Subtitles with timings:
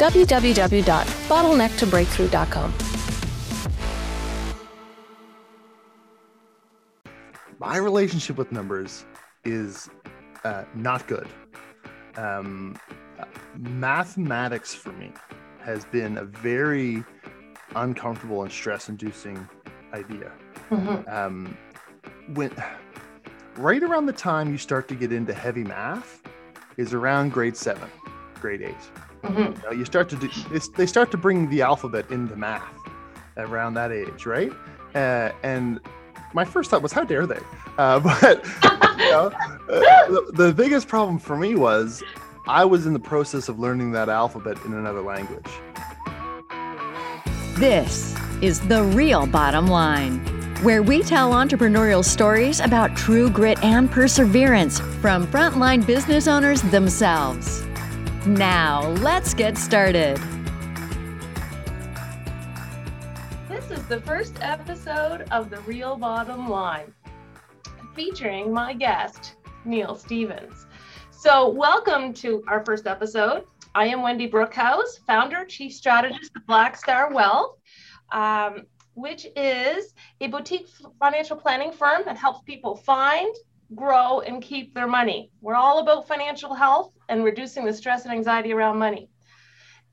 [0.00, 2.74] www.bottlenecktobreakthrough.com.
[7.58, 9.04] My relationship with numbers
[9.44, 9.90] is
[10.44, 11.28] uh, not good.
[12.16, 12.78] Um,
[13.58, 15.12] mathematics for me
[15.60, 17.04] has been a very
[17.76, 19.46] uncomfortable and stress-inducing
[19.92, 20.32] idea.
[20.70, 21.14] Mm-hmm.
[21.14, 21.58] Um,
[22.32, 22.50] when
[23.58, 26.22] right around the time you start to get into heavy math
[26.78, 27.90] is around grade seven,
[28.40, 28.74] grade 8
[29.22, 29.38] mm-hmm.
[29.38, 30.28] you, know, you, start to do
[30.76, 32.64] they start to bring the alphabet into math
[33.36, 34.52] around that age, right?
[34.94, 35.80] Uh, and
[36.32, 37.40] my first thought was, how dare they?
[37.78, 38.44] Uh, but
[38.98, 39.32] you know,
[39.68, 42.02] uh, the, the biggest problem for me was
[42.46, 45.48] I was in the process of learning that alphabet in another language.
[47.54, 50.18] This is the real bottom line,
[50.62, 57.66] where we tell entrepreneurial stories about true grit and perseverance from frontline business owners themselves.
[58.26, 60.18] Now, let's get started.
[63.48, 66.92] This is the first episode of The Real Bottom Line,
[67.94, 70.66] featuring my guest, Neil Stevens.
[71.10, 73.44] So, welcome to our first episode.
[73.74, 77.56] I am Wendy Brookhouse, founder, chief strategist of Black Star Wealth,
[78.12, 83.34] um, which is a boutique financial planning firm that helps people find,
[83.74, 85.30] grow, and keep their money.
[85.40, 89.08] We're all about financial health and reducing the stress and anxiety around money.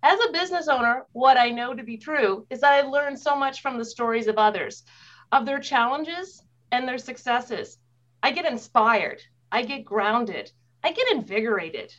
[0.03, 3.35] As a business owner, what I know to be true is that I learned so
[3.35, 4.83] much from the stories of others,
[5.31, 7.77] of their challenges and their successes.
[8.21, 9.21] I get inspired,
[9.51, 10.51] I get grounded,
[10.83, 11.93] I get invigorated.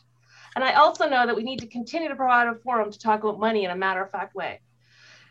[0.54, 3.22] And I also know that we need to continue to provide a forum to talk
[3.22, 4.60] about money in a matter of fact way.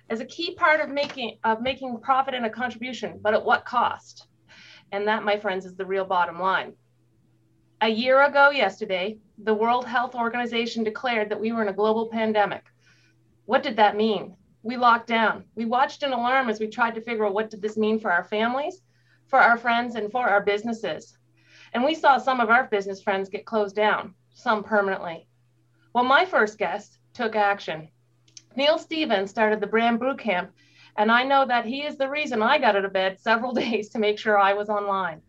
[0.09, 3.66] As a key part of making of making profit and a contribution, but at what
[3.66, 4.27] cost?
[4.92, 6.74] And that, my friends, is the real bottom line.
[7.81, 12.08] A year ago yesterday, the World Health Organization declared that we were in a global
[12.08, 12.64] pandemic.
[13.46, 14.36] What did that mean?
[14.64, 15.46] We locked down.
[15.56, 18.12] We watched in alarm as we tried to figure out what did this mean for
[18.12, 18.81] our families,
[19.28, 21.18] for our friends, and for our businesses.
[21.74, 25.28] And we saw some of our business friends get closed down, some permanently.
[25.94, 27.90] Well, my first guest took action.
[28.56, 30.52] Neil Stevens started the Brand Boot Camp,
[30.97, 33.90] and I know that he is the reason I got out of bed several days
[33.90, 35.22] to make sure I was online.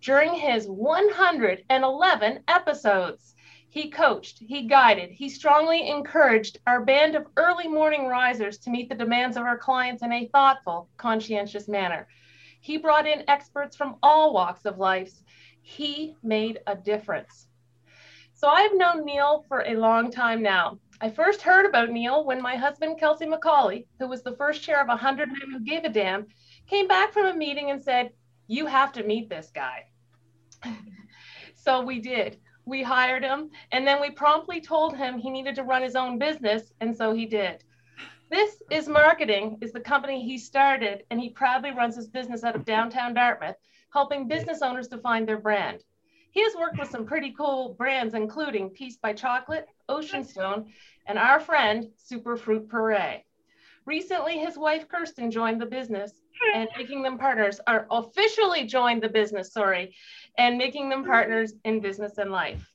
[0.00, 3.34] During his 111 episodes,
[3.70, 8.88] he coached, he guided, he strongly encouraged our band of early morning risers to meet
[8.88, 12.06] the demands of our clients in a thoughtful, conscientious manner.
[12.60, 15.12] He brought in experts from all walks of life
[15.64, 17.48] he made a difference.
[18.34, 20.78] So I've known Neil for a long time now.
[21.04, 24.80] I first heard about Neil when my husband, Kelsey McCauley, who was the first chair
[24.80, 26.28] of 100 Men Who Gave a Damn,
[26.66, 28.12] came back from a meeting and said,
[28.46, 29.84] You have to meet this guy.
[31.54, 32.38] so we did.
[32.64, 36.18] We hired him, and then we promptly told him he needed to run his own
[36.18, 37.62] business, and so he did.
[38.30, 42.56] This is Marketing, is the company he started, and he proudly runs his business out
[42.56, 43.56] of downtown Dartmouth
[43.92, 45.84] helping business owners to find their brand.
[46.34, 50.72] He has worked with some pretty cool brands, including Peace by Chocolate, Ocean Stone,
[51.06, 53.24] and our friend Superfruit Puree.
[53.86, 56.12] Recently, his wife Kirsten joined the business
[56.52, 59.94] and making them partners, are officially joined the business, sorry,
[60.36, 62.68] and making them partners in business and life.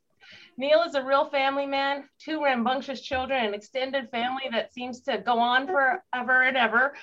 [0.56, 5.18] Neil is a real family man, two rambunctious children, an extended family that seems to
[5.18, 6.94] go on forever and ever.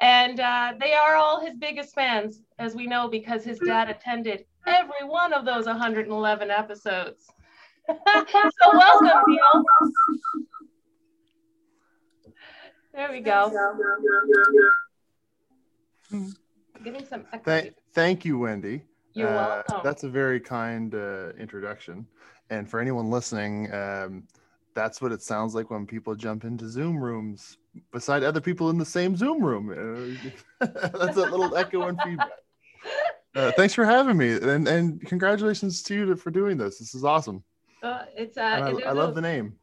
[0.00, 4.44] And uh, they are all his biggest fans, as we know, because his dad attended
[4.66, 7.26] every one of those 111 episodes.
[7.88, 7.94] so
[8.72, 9.64] welcome, Neil.
[12.94, 13.50] There we go.
[16.84, 18.82] Getting some thank, thank you, Wendy.
[19.14, 19.80] You're uh, welcome.
[19.82, 22.06] That's a very kind uh, introduction.
[22.50, 24.24] And for anyone listening, um,
[24.74, 27.58] that's what it sounds like when people jump into Zoom rooms
[27.92, 30.18] beside other people in the same Zoom room.
[30.60, 32.30] That's a little echo and feedback.
[33.34, 36.78] Uh, thanks for having me, and and congratulations to you for doing this.
[36.78, 37.42] This is awesome.
[37.82, 39.54] Uh, it's uh, I, I, love a, the name.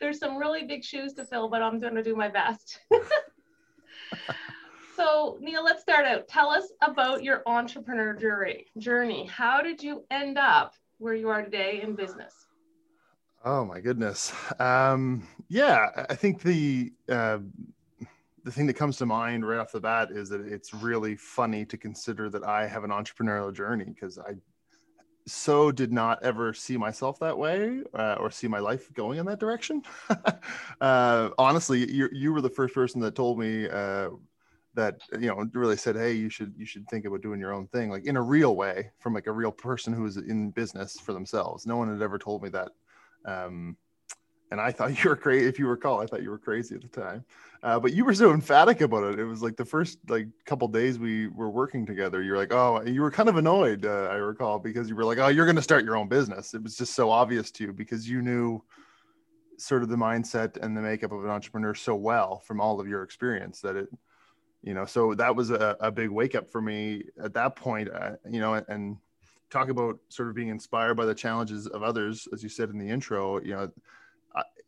[0.00, 2.80] There's some really big shoes to fill, but I'm going to do my best.
[4.96, 6.26] so Neil, let's start out.
[6.26, 8.66] Tell us about your entrepreneur journey.
[8.78, 9.26] journey.
[9.26, 12.41] How did you end up where you are today in business?
[13.44, 14.32] Oh my goodness.
[14.60, 17.38] Um, yeah, I think the uh,
[18.44, 21.64] the thing that comes to mind right off the bat is that it's really funny
[21.66, 24.34] to consider that I have an entrepreneurial journey because I
[25.26, 29.26] so did not ever see myself that way uh, or see my life going in
[29.26, 29.82] that direction.
[30.80, 34.10] uh, honestly, you you were the first person that told me uh,
[34.74, 37.68] that you know really said, "Hey, you should you should think about doing your own
[37.68, 40.98] thing, like in a real way, from like a real person who is in business
[41.00, 42.72] for themselves." No one had ever told me that.
[43.24, 43.76] Um,
[44.52, 45.46] and I thought you were crazy.
[45.46, 47.24] If you recall, I thought you were crazy at the time.
[47.62, 49.20] Uh, but you were so emphatic about it.
[49.20, 52.20] It was like the first like couple days we were working together.
[52.20, 53.86] You're like, oh, you were kind of annoyed.
[53.86, 56.54] Uh, I recall because you were like, oh, you're going to start your own business.
[56.54, 58.62] It was just so obvious to you because you knew
[59.58, 62.88] sort of the mindset and the makeup of an entrepreneur so well from all of
[62.88, 63.88] your experience that it,
[64.62, 67.88] you know, so that was a, a big wake up for me at that point.
[67.88, 68.96] Uh, you know, and, and
[69.52, 72.78] talk about sort of being inspired by the challenges of others, as you said in
[72.78, 73.40] the intro.
[73.42, 73.72] You know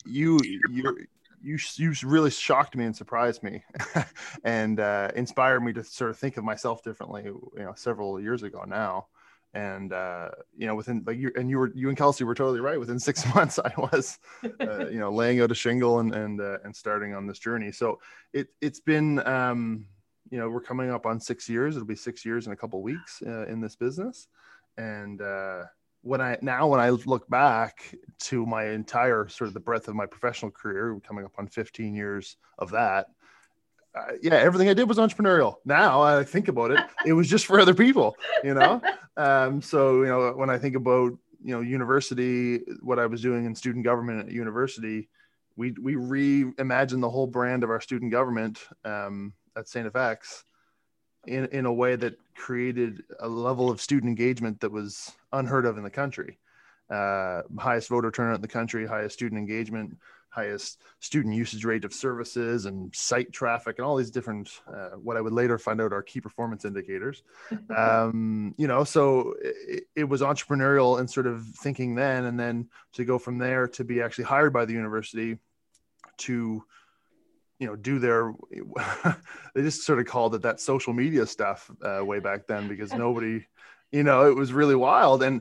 [0.05, 0.41] you
[0.71, 1.07] you
[1.43, 3.63] you you really shocked me and surprised me,
[4.45, 7.25] and uh, inspired me to sort of think of myself differently.
[7.25, 9.07] You know, several years ago now,
[9.53, 12.61] and uh, you know, within like you and you were you and Kelsey were totally
[12.61, 12.79] right.
[12.79, 14.19] Within six months, I was,
[14.61, 17.73] uh, you know, laying out a shingle and and uh, and starting on this journey.
[17.73, 18.01] So
[18.33, 19.27] it it's been.
[19.27, 19.87] Um,
[20.31, 21.77] you know, we're coming up on six years.
[21.77, 24.27] It'll be six years in a couple weeks uh, in this business,
[24.77, 25.65] and uh,
[26.03, 27.95] when I now when I look back
[28.25, 31.95] to my entire sort of the breadth of my professional career, coming up on 15
[31.95, 33.07] years of that,
[33.95, 35.57] uh, yeah, everything I did was entrepreneurial.
[35.65, 38.81] Now I think about it, it was just for other people, you know.
[39.17, 43.47] Um, so you know, when I think about you know university, what I was doing
[43.47, 45.09] in student government at university,
[45.55, 50.43] we we reimagined the whole brand of our student government um, at Saint FX
[51.27, 55.79] in, in a way that created a level of student engagement that was unheard of
[55.79, 56.39] in the country.
[56.91, 59.97] Uh, highest voter turnout in the country, highest student engagement,
[60.35, 65.17] highest student usage rate of services and site traffic and all these different uh, what
[65.17, 67.23] i would later find out are key performance indicators
[67.77, 72.69] um, you know so it, it, was entrepreneurial and sort of thinking then and then
[72.93, 75.39] to go from there to be actually hired by the university
[76.17, 76.65] to
[77.65, 78.35] you know do their
[79.55, 82.93] they just sort of called it that social media stuff uh, way back then because
[83.07, 83.43] nobody
[83.91, 85.41] you know it was really wild and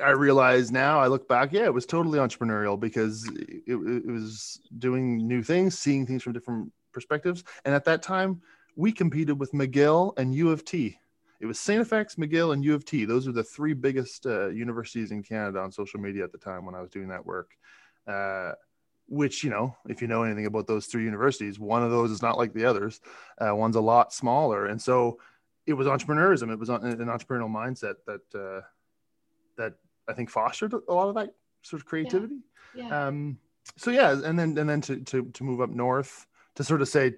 [0.00, 3.28] i realize now i look back yeah it was totally entrepreneurial because
[3.66, 8.40] it, it was doing new things seeing things from different perspectives and at that time
[8.76, 10.96] we competed with mcgill and u of t
[11.40, 11.88] it was St.
[11.88, 13.04] FX, McGill, and U of T.
[13.04, 16.64] Those are the three biggest uh, universities in Canada on social media at the time
[16.64, 17.50] when I was doing that work.
[18.06, 18.52] Uh,
[19.12, 22.22] which you know if you know anything about those three universities one of those is
[22.22, 23.00] not like the others.
[23.38, 24.66] Uh, one's a lot smaller.
[24.66, 25.18] And so
[25.66, 26.50] it was entrepreneurism.
[26.50, 28.62] It was an entrepreneurial mindset that uh,
[29.56, 29.74] that
[30.08, 32.38] i think fostered a lot of that sort of creativity.
[32.74, 32.88] Yeah.
[32.88, 33.06] Yeah.
[33.06, 33.38] Um,
[33.76, 36.26] so yeah and then and then to, to to move up north
[36.56, 37.14] to sort of say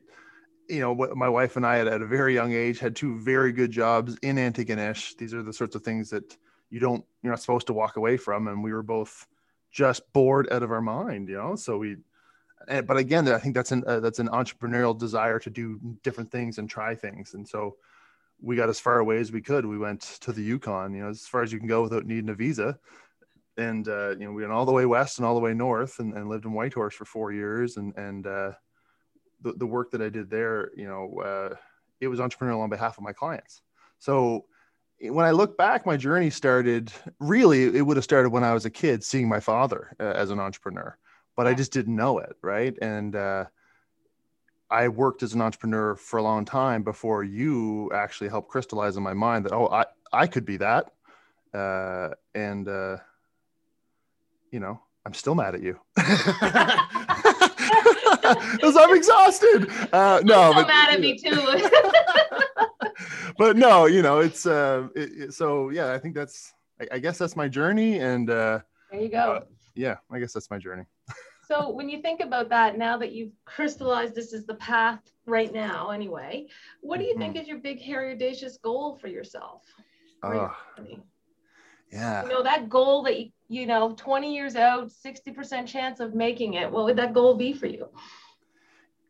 [0.68, 3.18] you know what my wife and i had at a very young age had two
[3.18, 5.16] very good jobs in antigonish.
[5.16, 6.36] These are the sorts of things that
[6.70, 8.48] you don't you're not supposed to walk away from.
[8.48, 9.26] And we were both
[9.74, 11.56] just bored out of our mind, you know.
[11.56, 11.96] So we,
[12.66, 16.58] but again, I think that's an uh, that's an entrepreneurial desire to do different things
[16.58, 17.76] and try things, and so
[18.40, 19.66] we got as far away as we could.
[19.66, 22.30] We went to the Yukon, you know, as far as you can go without needing
[22.30, 22.78] a visa.
[23.56, 25.98] And uh, you know, we went all the way west and all the way north,
[25.98, 27.76] and, and lived in Whitehorse for four years.
[27.76, 28.52] And and uh,
[29.42, 31.56] the the work that I did there, you know, uh,
[32.00, 33.62] it was entrepreneurial on behalf of my clients.
[33.98, 34.46] So
[35.10, 38.64] when I look back, my journey started really, it would have started when I was
[38.64, 40.96] a kid, seeing my father uh, as an entrepreneur,
[41.36, 42.36] but I just didn't know it.
[42.42, 42.76] Right.
[42.80, 43.46] And, uh,
[44.70, 49.02] I worked as an entrepreneur for a long time before you actually helped crystallize in
[49.02, 50.90] my mind that, oh, I, I could be that.
[51.52, 52.96] Uh, and, uh,
[54.50, 55.78] you know, I'm still mad at you.
[58.52, 59.70] Because I'm exhausted.
[59.92, 61.46] Uh, no, I'm but, mad at me too.
[63.38, 65.92] But no, you know, it's uh, it, it, so yeah.
[65.92, 68.60] I think that's, I, I, guess that's my journey, and uh,
[68.90, 69.32] there you go.
[69.32, 69.40] Uh,
[69.74, 70.84] yeah, I guess that's my journey.
[71.48, 75.52] so when you think about that, now that you've crystallized this is the path right
[75.52, 76.46] now, anyway,
[76.80, 77.20] what do you mm-hmm.
[77.20, 79.62] think is your big, hairy, audacious goal for yourself?
[80.22, 80.54] Oh,
[81.92, 82.22] yeah.
[82.24, 86.54] You know that goal that you, you know, 20 years out, 60% chance of making
[86.54, 86.70] it.
[86.70, 87.88] What would that goal be for you?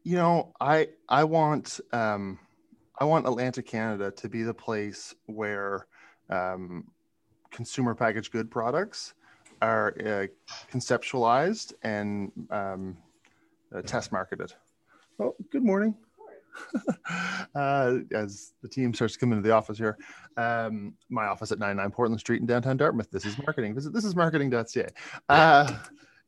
[0.02, 2.38] You know, I I want um
[2.98, 5.86] I want Atlantic Canada to be the place where
[6.30, 6.88] um,
[7.50, 9.14] consumer packaged good products
[9.62, 10.26] are uh,
[10.72, 12.96] conceptualized and um,
[13.74, 14.52] uh, test marketed.
[15.18, 15.94] Oh, good morning.
[17.54, 19.98] uh, as the team starts to come into the office here,
[20.36, 23.10] um, my office at 99 Portland Street in downtown Dartmouth.
[23.10, 23.74] This is marketing.
[23.74, 24.88] Visit this is marketing.ca.
[25.28, 25.76] Uh,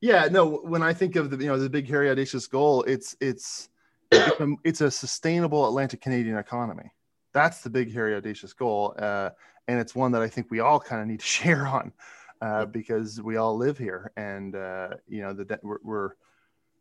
[0.01, 0.57] yeah, no.
[0.59, 3.69] When I think of the you know the big hairy audacious goal, it's it's
[4.13, 6.91] it's, a, it's a sustainable Atlantic Canadian economy.
[7.33, 8.95] That's the big, hairy, audacious goal.
[8.99, 9.31] Uh,
[9.69, 11.93] and it's one that I think we all kind of need to share on
[12.41, 14.13] uh, because we all live here.
[14.17, 16.11] And, uh, you know, the de- we're, we're,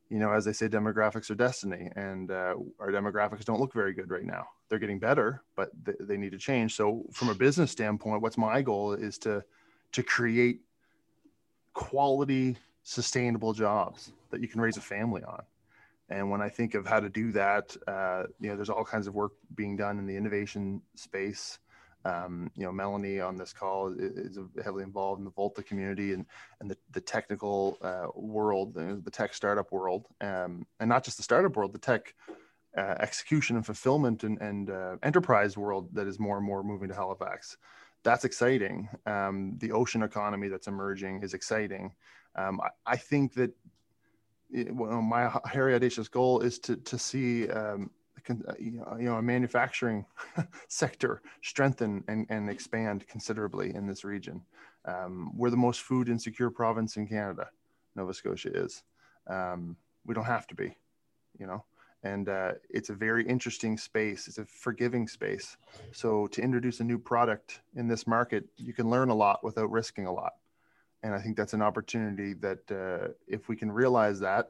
[0.09, 1.89] you know, as they say, demographics are destiny.
[1.95, 4.47] And uh, our demographics don't look very good right now.
[4.69, 6.75] They're getting better, but th- they need to change.
[6.75, 9.43] So, from a business standpoint, what's my goal is to,
[9.93, 10.61] to create
[11.73, 15.43] quality, sustainable jobs that you can raise a family on.
[16.09, 19.07] And when I think of how to do that, uh, you know, there's all kinds
[19.07, 21.59] of work being done in the innovation space.
[22.05, 26.25] Um, you know, Melanie on this call is, heavily involved in the Volta community and,
[26.61, 31.23] and the, the technical uh, world, the tech startup world, um, and not just the
[31.23, 32.13] startup world, the tech
[32.77, 36.89] uh, execution and fulfillment and, and uh, enterprise world that is more and more moving
[36.89, 37.57] to Halifax.
[38.03, 38.87] That's exciting.
[39.07, 41.91] Um, the ocean economy that's emerging is exciting.
[42.35, 43.51] Um, I, I, think that
[44.51, 47.89] my hairy audacious goal is to to see um,
[48.29, 50.05] uh, you know a manufacturing
[50.67, 54.41] sector strengthen and, and expand considerably in this region.
[54.85, 57.49] Um, we're the most food insecure province in Canada.
[57.95, 58.83] Nova Scotia is.
[59.27, 60.75] Um, we don't have to be,
[61.39, 61.63] you know.
[62.03, 64.27] And uh, it's a very interesting space.
[64.27, 65.57] It's a forgiving space.
[65.91, 69.71] So to introduce a new product in this market, you can learn a lot without
[69.71, 70.33] risking a lot
[71.05, 74.49] and I think that's an opportunity that uh, if we can realize that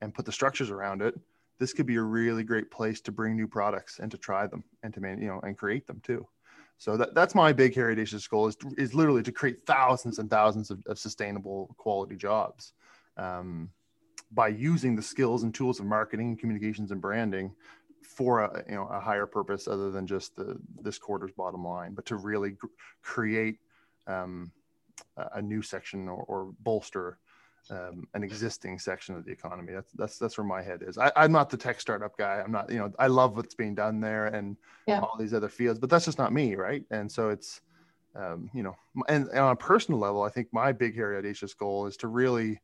[0.00, 1.18] and put the structures around it,
[1.58, 4.62] this could be a really great place to bring new products and to try them
[4.84, 6.24] and to man, you know, and create them too.
[6.78, 10.70] So that, that's my big audacious goal is, is literally to create thousands and thousands
[10.70, 12.72] of, of sustainable quality jobs
[13.16, 13.68] um,
[14.30, 17.50] by using the skills and tools of marketing, communications, and branding
[18.02, 21.94] for a you know a higher purpose other than just the this quarter's bottom line,
[21.94, 22.56] but to really
[23.02, 23.58] create
[24.06, 24.52] um,
[25.34, 27.18] a new section or, or bolster
[27.70, 29.72] um, an existing section of the economy.
[29.72, 30.98] That's that's that's where my head is.
[30.98, 32.40] I, am not the tech startup guy.
[32.44, 32.70] I'm not.
[32.70, 35.00] You know, I love what's being done there and yeah.
[35.00, 36.84] all these other fields, but that's just not me, right?
[36.90, 37.60] And so it's,
[38.14, 38.76] um, you know,
[39.08, 42.08] and, and, on a personal level, I think my big, hairy, audacious goal is to
[42.08, 42.60] really,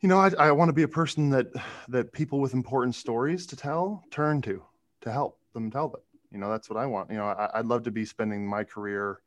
[0.00, 1.48] you know, I, I want to be a person that
[1.88, 4.62] that people with important stories to tell turn to
[5.02, 6.00] to help them tell them.
[6.30, 7.10] You know, that's what I want.
[7.10, 9.20] You know, I, I'd love to be spending my career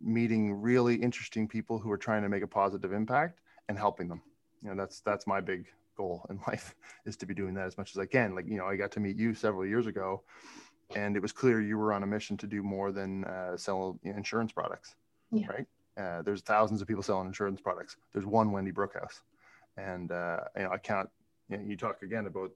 [0.00, 4.22] meeting really interesting people who are trying to make a positive impact and helping them.
[4.62, 5.66] You know, that's that's my big
[5.96, 8.34] goal in life is to be doing that as much as I can.
[8.34, 10.22] Like, you know, I got to meet you several years ago
[10.94, 13.98] and it was clear you were on a mission to do more than uh, sell
[14.02, 14.96] insurance products,
[15.30, 15.46] yeah.
[15.46, 15.66] right?
[15.96, 17.96] Uh, there's thousands of people selling insurance products.
[18.12, 19.20] There's one Wendy Brookhouse.
[19.76, 21.08] And, uh, you know, I can't,
[21.48, 22.50] you, know, you talk again about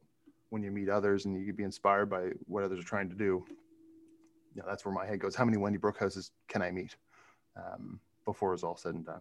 [0.50, 3.44] when you meet others and you be inspired by what others are trying to do.
[4.54, 5.34] You know, that's where my head goes.
[5.34, 6.96] How many Wendy Brookhouses can I meet?
[7.56, 9.20] Um, before it's all said and done.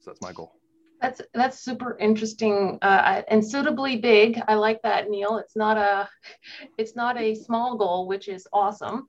[0.00, 0.52] So that's my goal.
[1.00, 4.40] That's that's super interesting uh, and suitably big.
[4.48, 5.36] I like that, Neil.
[5.36, 6.08] It's not a
[6.78, 9.06] it's not a small goal, which is awesome.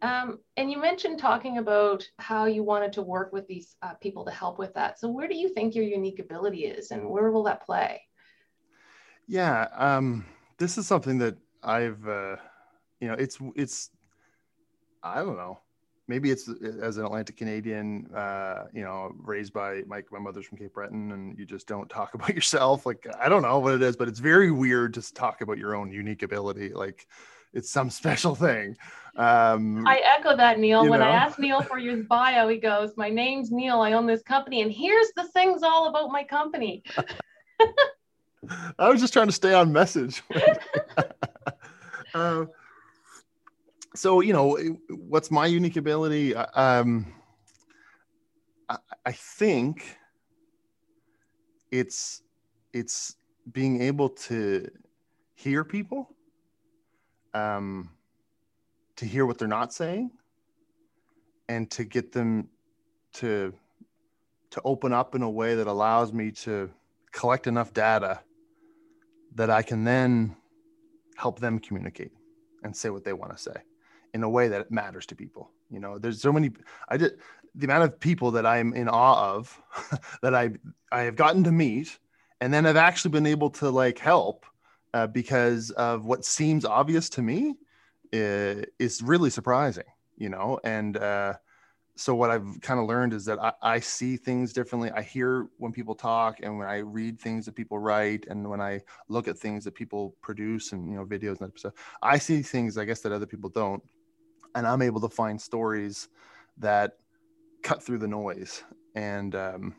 [0.00, 4.24] Um, and you mentioned talking about how you wanted to work with these uh, people
[4.24, 4.98] to help with that.
[4.98, 8.02] So where do you think your unique ability is, and where will that play?
[9.26, 10.24] Yeah, um,
[10.58, 12.36] this is something that I've uh,
[13.00, 13.90] you know it's it's
[15.02, 15.58] I don't know
[16.08, 16.48] maybe it's
[16.80, 21.12] as an Atlantic Canadian, uh, you know, raised by my, my mother's from Cape Breton
[21.12, 22.86] and you just don't talk about yourself.
[22.86, 25.74] Like, I don't know what it is, but it's very weird to talk about your
[25.74, 26.70] own unique ability.
[26.70, 27.06] Like
[27.52, 28.76] it's some special thing.
[29.16, 30.88] Um, I echo that, Neil.
[30.88, 31.06] When know?
[31.06, 33.80] I asked Neil for his bio, he goes, my name's Neil.
[33.80, 36.82] I own this company and here's the things all about my company.
[38.78, 40.22] I was just trying to stay on message.
[42.14, 42.44] uh,
[43.96, 44.56] so you know
[44.88, 46.34] what's my unique ability?
[46.34, 47.12] Um
[49.04, 49.96] I, think
[51.70, 52.22] it's
[52.72, 53.14] it's
[53.52, 54.68] being able to
[55.34, 56.10] hear people
[57.32, 57.90] um
[58.96, 60.10] to hear what they're not saying
[61.48, 62.48] and to get them
[63.14, 63.52] to
[64.50, 66.70] to open up in a way that allows me to
[67.12, 68.20] collect enough data
[69.34, 70.34] that I can then
[71.16, 72.12] help them communicate
[72.64, 73.62] and say what they want to say
[74.16, 75.50] in a way that matters to people.
[75.70, 76.50] You know, there's so many.
[76.88, 77.18] I did
[77.54, 79.60] the amount of people that I'm in awe of
[80.22, 80.52] that I
[80.90, 81.98] I have gotten to meet,
[82.40, 84.46] and then I've actually been able to like help
[84.94, 87.56] uh, because of what seems obvious to me
[88.10, 89.84] is, is really surprising.
[90.16, 91.34] You know, and uh,
[91.94, 94.90] so what I've kind of learned is that I, I, see things differently.
[94.90, 98.62] I hear when people talk, and when I read things that people write, and when
[98.62, 98.80] I
[99.10, 102.78] look at things that people produce, and you know, videos and stuff, I see things
[102.78, 103.82] I guess that other people don't
[104.56, 106.08] and I'm able to find stories
[106.58, 106.92] that
[107.62, 108.64] cut through the noise.
[108.94, 109.74] And, um,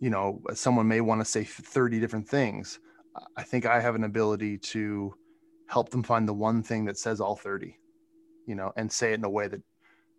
[0.00, 2.80] you know, someone may want to say 30 different things.
[3.36, 5.14] I think I have an ability to
[5.66, 7.76] help them find the one thing that says all 30
[8.50, 9.62] you know and say it in a way that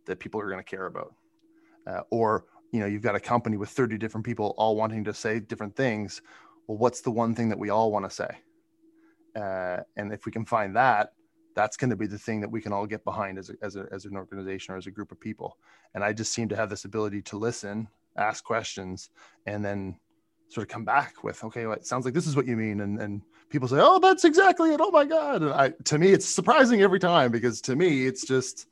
[0.06, 1.13] that people are going to care about
[1.88, 5.13] uh, or you know you've got a company with 30 different people all wanting to
[5.13, 6.22] say different things
[6.68, 8.38] well what's the one thing that we all want to say
[9.36, 11.12] uh, and if we can find that
[11.55, 13.75] that's going to be the thing that we can all get behind as, a, as,
[13.75, 15.58] a, as an organization or as a group of people.
[15.93, 19.10] And i just seem to have this ability to listen ask questions
[19.46, 19.96] and then
[20.50, 22.81] sort of come back with okay well, it sounds like this is what you mean.
[22.81, 24.81] And and people say oh that's exactly it.
[24.81, 25.41] Oh my god.
[25.41, 28.67] And i to me it's surprising every time because to me it's just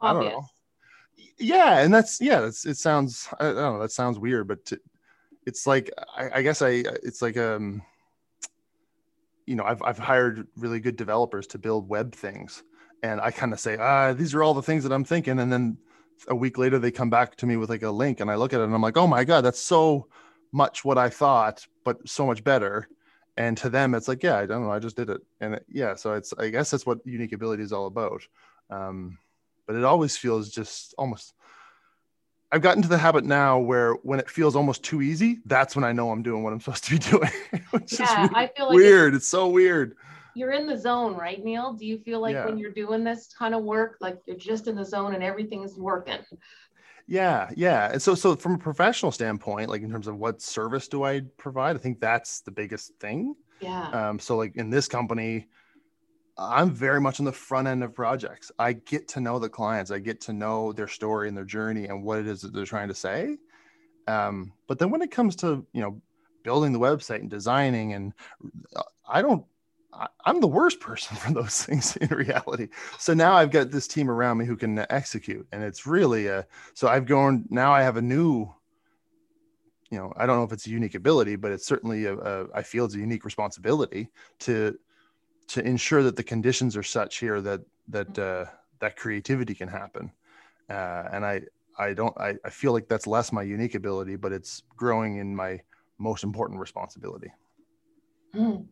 [0.00, 0.46] i don't know.
[1.38, 4.80] Yeah and that's yeah that's it sounds i don't know that sounds weird but to,
[5.46, 7.82] it's like I, I guess i it's like um
[9.46, 12.62] you know I've, I've hired really good developers to build web things.
[13.02, 15.38] And i kind of say ah these are all the things that i'm thinking.
[15.38, 15.78] And then
[16.28, 18.52] a week later they come back to me with like a link and i look
[18.52, 20.08] at it and i'm like oh my god that's so
[20.52, 22.88] much what i thought but so much better.
[23.38, 25.20] And to them it's like yeah i don't know i just did it.
[25.40, 28.22] And it, yeah so it's i guess that's what unique ability is all about.
[28.70, 29.18] Um,
[29.66, 31.34] but it always feels just almost
[32.52, 35.84] I've gotten to the habit now where when it feels almost too easy, that's when
[35.84, 37.30] I know I'm doing what I'm supposed to be doing.
[37.98, 39.14] Yeah, I feel like weird.
[39.14, 39.96] It's, it's, so weird.
[40.34, 41.72] You're in the zone, right, Neil?
[41.72, 42.44] Do you feel like Yeah.
[42.44, 45.76] when you're doing this kind of work, like you're just in the zone and everything's
[45.76, 46.18] working?
[47.06, 47.92] Yeah, yeah.
[47.92, 51.22] And so so from a professional standpoint, like in terms of what service do I
[51.38, 53.34] provide, I think that's the biggest thing.
[53.60, 53.88] Yeah.
[53.90, 55.46] Um, so like in this company,
[56.38, 58.52] I'm very much on the front end of projects.
[58.58, 59.90] I get to know the clients.
[59.90, 62.66] I get to know their story and their journey and what it is that they're
[62.66, 63.38] trying to say.
[64.06, 66.00] Um, but then when it comes to you know
[66.42, 68.12] building the website and designing, and
[68.76, 69.44] uh, I don't,
[69.92, 72.68] I, I'm the worst person for those things in reality.
[72.98, 76.46] So now I've got this team around me who can execute, and it's really a.
[76.74, 77.72] So I've gone now.
[77.72, 78.52] I have a new
[79.90, 82.46] you know, I don't know if it's a unique ability, but it's certainly a, a
[82.54, 84.08] I feel it's a unique responsibility
[84.40, 84.76] to
[85.48, 88.44] to ensure that the conditions are such here that that uh,
[88.80, 90.10] that creativity can happen.
[90.68, 91.42] Uh, and I
[91.78, 95.34] I don't I, I feel like that's less my unique ability, but it's growing in
[95.34, 95.60] my
[95.98, 97.32] most important responsibility.
[98.34, 98.66] Mm.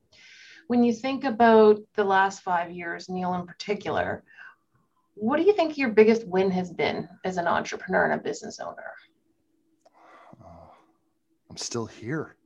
[0.66, 4.24] When you think about the last five years, Neil in particular,
[5.14, 8.60] what do you think your biggest win has been as an entrepreneur and a business
[8.60, 8.92] owner?
[10.42, 10.68] Uh,
[11.50, 12.36] I'm still here.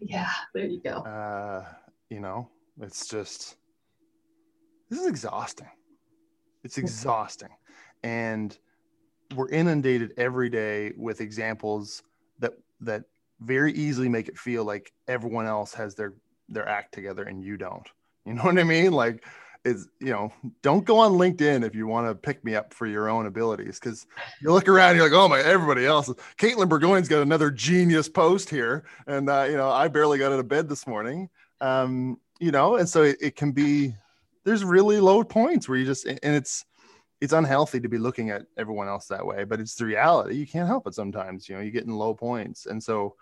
[0.00, 0.98] Yeah, there you go.
[0.98, 1.64] Uh,
[2.10, 2.48] you know,
[2.80, 3.56] it's just
[4.90, 5.68] this is exhausting.
[6.64, 7.48] It's exhausting.
[8.02, 8.56] And
[9.34, 12.02] we're inundated every day with examples
[12.38, 13.04] that that
[13.40, 16.14] very easily make it feel like everyone else has their
[16.48, 17.88] their act together and you don't.
[18.24, 18.92] You know what I mean?
[18.92, 19.24] Like
[19.64, 20.32] is you know,
[20.62, 23.78] don't go on LinkedIn if you want to pick me up for your own abilities
[23.78, 24.06] because
[24.40, 26.08] you look around, you're like, oh my, everybody else.
[26.38, 30.38] Caitlin Burgoyne's got another genius post here, and uh, you know, I barely got out
[30.38, 31.28] of bed this morning.
[31.60, 33.94] Um, you know, and so it, it can be.
[34.44, 36.64] There's really low points where you just, and it's
[37.20, 40.34] it's unhealthy to be looking at everyone else that way, but it's the reality.
[40.34, 41.48] You can't help it sometimes.
[41.48, 43.14] You know, you get in low points, and so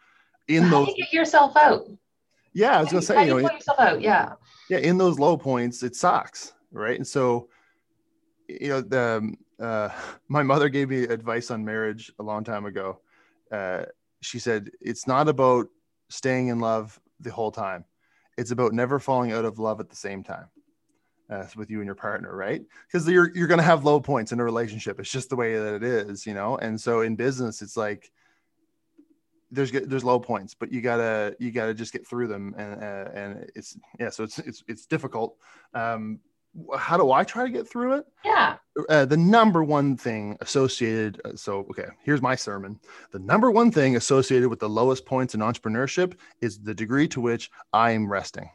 [0.48, 1.86] in How those, you get yourself out?
[2.54, 4.00] yeah, I was gonna say, do you you know, put yourself out?
[4.00, 4.32] Yeah.
[4.70, 7.48] yeah in those low points it sucks right and so
[8.48, 9.90] you know the uh,
[10.28, 13.00] my mother gave me advice on marriage a long time ago
[13.52, 13.84] uh,
[14.22, 15.68] she said it's not about
[16.08, 17.84] staying in love the whole time
[18.40, 20.46] it's about never falling out of love at the same time
[21.28, 22.62] uh, with you and your partner right?
[22.86, 24.98] Because you're you're to have low points in a relationship.
[24.98, 26.56] It's just the way that it is you know?
[26.56, 28.10] And so in business it's like
[29.50, 33.08] there's there's low points, but you gotta you gotta just get through them, and uh,
[33.12, 35.36] and it's yeah, so it's it's it's difficult.
[35.74, 36.20] Um,
[36.76, 38.06] how do I try to get through it?
[38.24, 38.56] Yeah.
[38.88, 41.20] Uh, the number one thing associated.
[41.24, 42.78] uh, So okay, here's my sermon.
[43.12, 47.20] The number one thing associated with the lowest points in entrepreneurship is the degree to
[47.20, 48.50] which I am resting.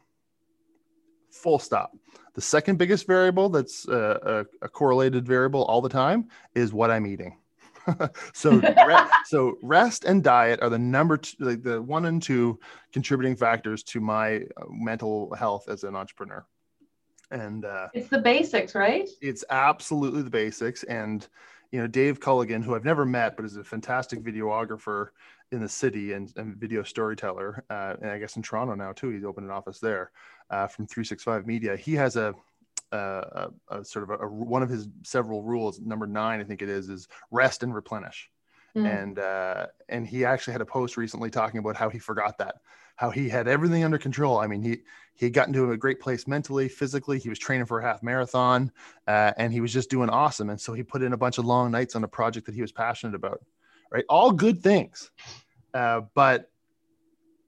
[1.31, 1.95] Full stop.
[2.33, 6.91] The second biggest variable that's uh, a, a correlated variable all the time is what
[6.91, 7.37] I'm eating.
[8.33, 12.59] so re- so rest and diet are the number two, like the one and two
[12.91, 16.45] contributing factors to my uh, mental health as an entrepreneur
[17.31, 19.07] and uh, It's the basics, right?
[19.21, 21.27] it's absolutely the basics and
[21.71, 25.07] you know dave culligan who i've never met but is a fantastic videographer
[25.51, 29.09] in the city and, and video storyteller uh, and i guess in toronto now too
[29.09, 30.11] he's opened an office there
[30.49, 32.33] uh, from 365 media he has a
[32.91, 36.43] uh, a, a sort of a, a- one of his several rules number nine i
[36.43, 38.29] think it is is rest and replenish
[38.75, 38.85] Mm.
[38.87, 42.55] and uh, and he actually had a post recently talking about how he forgot that
[42.95, 44.39] how he had everything under control.
[44.39, 44.79] I mean he
[45.15, 47.19] he had gotten to a great place mentally physically.
[47.19, 48.71] He was training for a half marathon
[49.07, 50.49] uh, and he was just doing awesome.
[50.49, 52.61] And so he put in a bunch of long nights on a project that he
[52.61, 53.41] was passionate about
[53.91, 54.05] right?
[54.09, 55.11] All good things
[55.75, 56.49] uh, but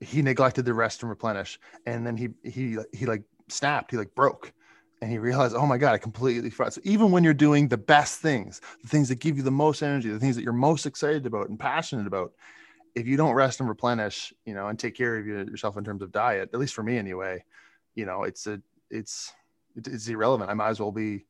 [0.00, 1.58] he neglected the rest and replenish.
[1.86, 3.90] And then he he he like snapped.
[3.90, 4.52] He like broke.
[5.00, 6.74] And he realized, oh my God, I completely forgot.
[6.74, 9.80] So even when you're doing the best things, the things that give you the most
[9.80, 12.32] energy, the things that you're most excited about and passionate about,
[12.98, 16.02] if you don't rest and replenish, you know, and take care of yourself in terms
[16.02, 17.42] of diet, at least for me anyway,
[17.94, 19.32] you know, it's a, it's,
[19.76, 20.50] it's irrelevant.
[20.50, 21.24] I might as well be,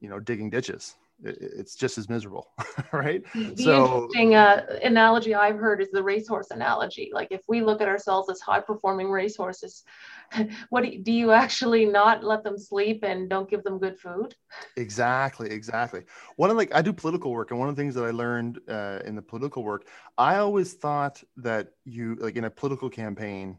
[0.00, 2.48] you know, digging ditches it's just as miserable,
[2.92, 3.22] right?
[3.34, 7.10] The so, interesting uh, analogy I've heard is the racehorse analogy.
[7.12, 9.84] Like if we look at ourselves as high performing racehorses,
[10.70, 13.98] what do you, do you actually not let them sleep and don't give them good
[13.98, 14.34] food?
[14.76, 16.02] Exactly, exactly.
[16.36, 18.60] One of like I do political work, and one of the things that I learned
[18.68, 23.58] uh, in the political work, I always thought that you like in a political campaign,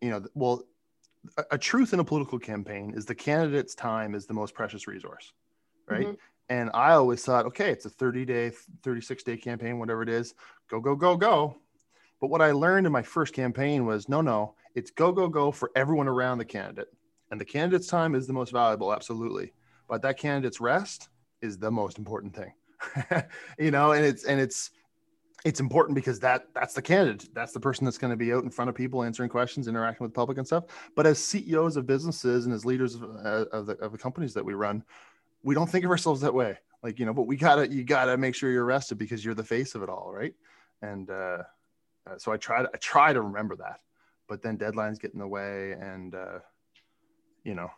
[0.00, 0.64] you know, well,
[1.36, 4.86] a, a truth in a political campaign is the candidate's time is the most precious
[4.86, 5.32] resource
[5.88, 6.06] right?
[6.06, 6.14] Mm-hmm.
[6.52, 10.34] And I always thought, okay, it's a 30 day, 36 day campaign, whatever it is,
[10.68, 11.56] go, go, go, go.
[12.20, 15.50] But what I learned in my first campaign was no, no, it's go, go, go
[15.50, 16.92] for everyone around the candidate.
[17.30, 19.54] And the candidate's time is the most valuable, absolutely.
[19.88, 21.08] But that candidate's rest
[21.40, 22.52] is the most important thing.
[23.58, 24.72] you know, and it's, and it's,
[25.46, 28.44] it's important because that that's the candidate that's the person that's going to be out
[28.44, 30.62] in front of people answering questions interacting with the public and stuff
[30.94, 34.32] but as ceos of businesses and as leaders of, uh, of, the, of the companies
[34.32, 34.84] that we run
[35.42, 36.58] we don't think of ourselves that way.
[36.82, 39.44] Like you know but we gotta you gotta make sure you're rested because you're the
[39.44, 40.34] face of it all right?
[40.82, 41.38] And uh,
[42.06, 43.80] uh, so i try to i try to remember that
[44.28, 46.38] but then deadlines get in the way and uh,
[47.44, 47.70] you know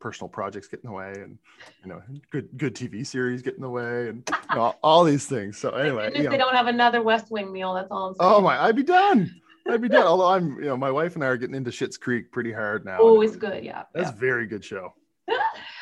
[0.00, 1.38] personal projects get in the way and
[1.82, 5.04] you know good good tv series get in the way and you know, all, all,
[5.04, 5.58] these things.
[5.58, 8.32] So anyway if know, they don't have another west wing meal that's all i'm saying.
[8.32, 9.30] oh my i'd be done.
[9.68, 10.06] I'd be done.
[10.06, 12.86] Although i'm you know my wife and i are getting into Schitt's Creek pretty hard
[12.86, 12.98] now.
[13.00, 14.16] Oh it's good yeah that's yeah.
[14.16, 14.94] very good show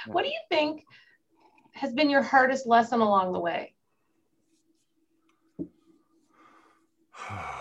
[0.09, 0.85] what do you think
[1.73, 3.75] has been your hardest lesson along the way?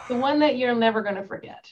[0.08, 1.70] The one that you're never going to forget.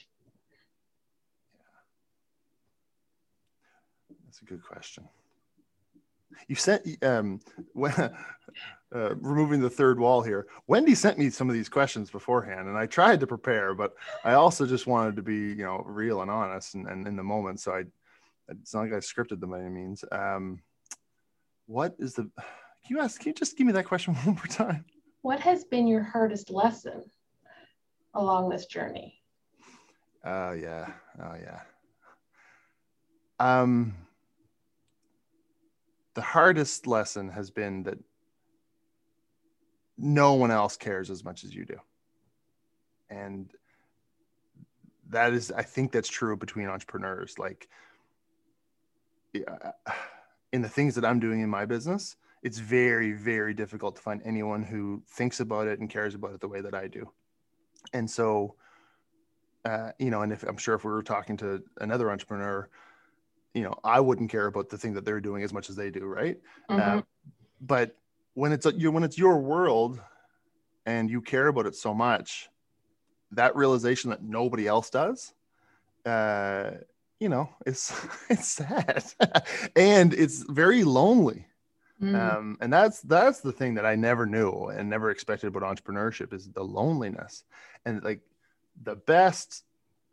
[4.24, 5.08] That's a good question.
[6.48, 7.40] You sent um,
[7.72, 7.92] when,
[8.94, 10.46] uh, removing the third wall here.
[10.66, 14.34] Wendy sent me some of these questions beforehand, and I tried to prepare, but I
[14.34, 17.60] also just wanted to be, you know, real and honest and, and in the moment.
[17.60, 17.84] So I,
[18.48, 20.04] it's not like I scripted them by any means.
[20.12, 20.60] Um,
[21.66, 24.46] what is the can you ask can you just give me that question one more
[24.46, 24.84] time?
[25.22, 27.02] What has been your hardest lesson
[28.14, 29.20] along this journey?
[30.24, 30.92] Oh yeah.
[31.20, 31.60] Oh yeah.
[33.38, 33.94] Um
[36.14, 37.98] the hardest lesson has been that
[39.98, 41.76] no one else cares as much as you do.
[43.10, 43.52] And
[45.08, 47.38] that is i think that's true between entrepreneurs.
[47.38, 47.68] Like
[49.32, 49.72] yeah,
[50.52, 54.20] in the things that I'm doing in my business, it's very, very difficult to find
[54.24, 57.10] anyone who thinks about it and cares about it the way that I do.
[57.92, 58.54] And so,
[59.64, 62.68] uh, you know, and if I'm sure if we were talking to another entrepreneur,
[63.54, 65.90] you know, I wouldn't care about the thing that they're doing as much as they
[65.90, 66.38] do, right?
[66.70, 66.98] Mm-hmm.
[66.98, 67.02] Uh,
[67.60, 67.96] but
[68.34, 70.00] when it's you, when it's your world,
[70.84, 72.48] and you care about it so much,
[73.32, 75.34] that realization that nobody else does,
[76.04, 76.70] uh,
[77.20, 77.94] you know, it's
[78.30, 79.04] it's sad
[79.76, 81.46] and it's very lonely.
[82.02, 82.14] Mm.
[82.14, 86.32] Um, and that's that's the thing that I never knew and never expected about entrepreneurship
[86.34, 87.44] is the loneliness.
[87.86, 88.20] And like
[88.82, 89.64] the best,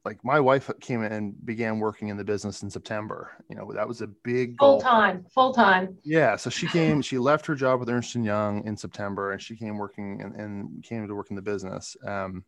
[0.06, 3.32] like my wife came in and began working in the business in September.
[3.50, 5.98] You know, that was a big full time, full time.
[6.06, 6.38] Yeah.
[6.38, 9.58] So she came, she left her job with Ernst and Young in September and she
[9.58, 11.98] came working and, and came to work in the business.
[12.08, 12.46] Um,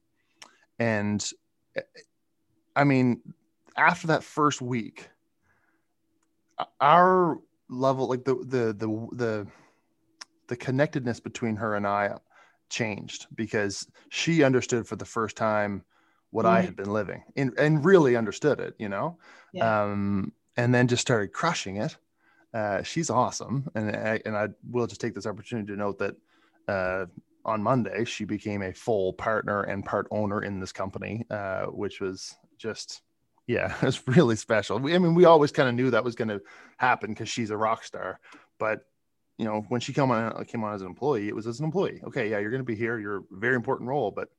[0.80, 1.30] and
[2.74, 3.22] I mean,
[3.78, 5.10] after that first week,
[6.80, 9.48] our level, like the the the the
[10.48, 12.16] the connectedness between her and I
[12.70, 15.84] changed because she understood for the first time
[16.32, 16.56] what mm-hmm.
[16.56, 19.18] I had been living and, and really understood it, you know,
[19.54, 19.84] yeah.
[19.84, 21.96] um, and then just started crushing it.
[22.54, 23.70] Uh, she's awesome.
[23.76, 26.16] And I, and I will just take this opportunity to note that,
[26.68, 27.06] uh,
[27.44, 32.02] on Monday, she became a full partner and part owner in this company, uh, which
[32.02, 33.02] was just
[33.48, 34.80] yeah, it's really special.
[34.80, 36.42] We, I mean, we always kind of knew that was going to
[36.78, 38.20] happen because she's a rock star.
[38.60, 38.82] But
[39.38, 41.66] you know, when she came on came on as an employee, it was as an
[41.66, 42.02] employee.
[42.06, 43.00] Okay, yeah, you're going to be here.
[43.00, 44.30] You're a very important role, but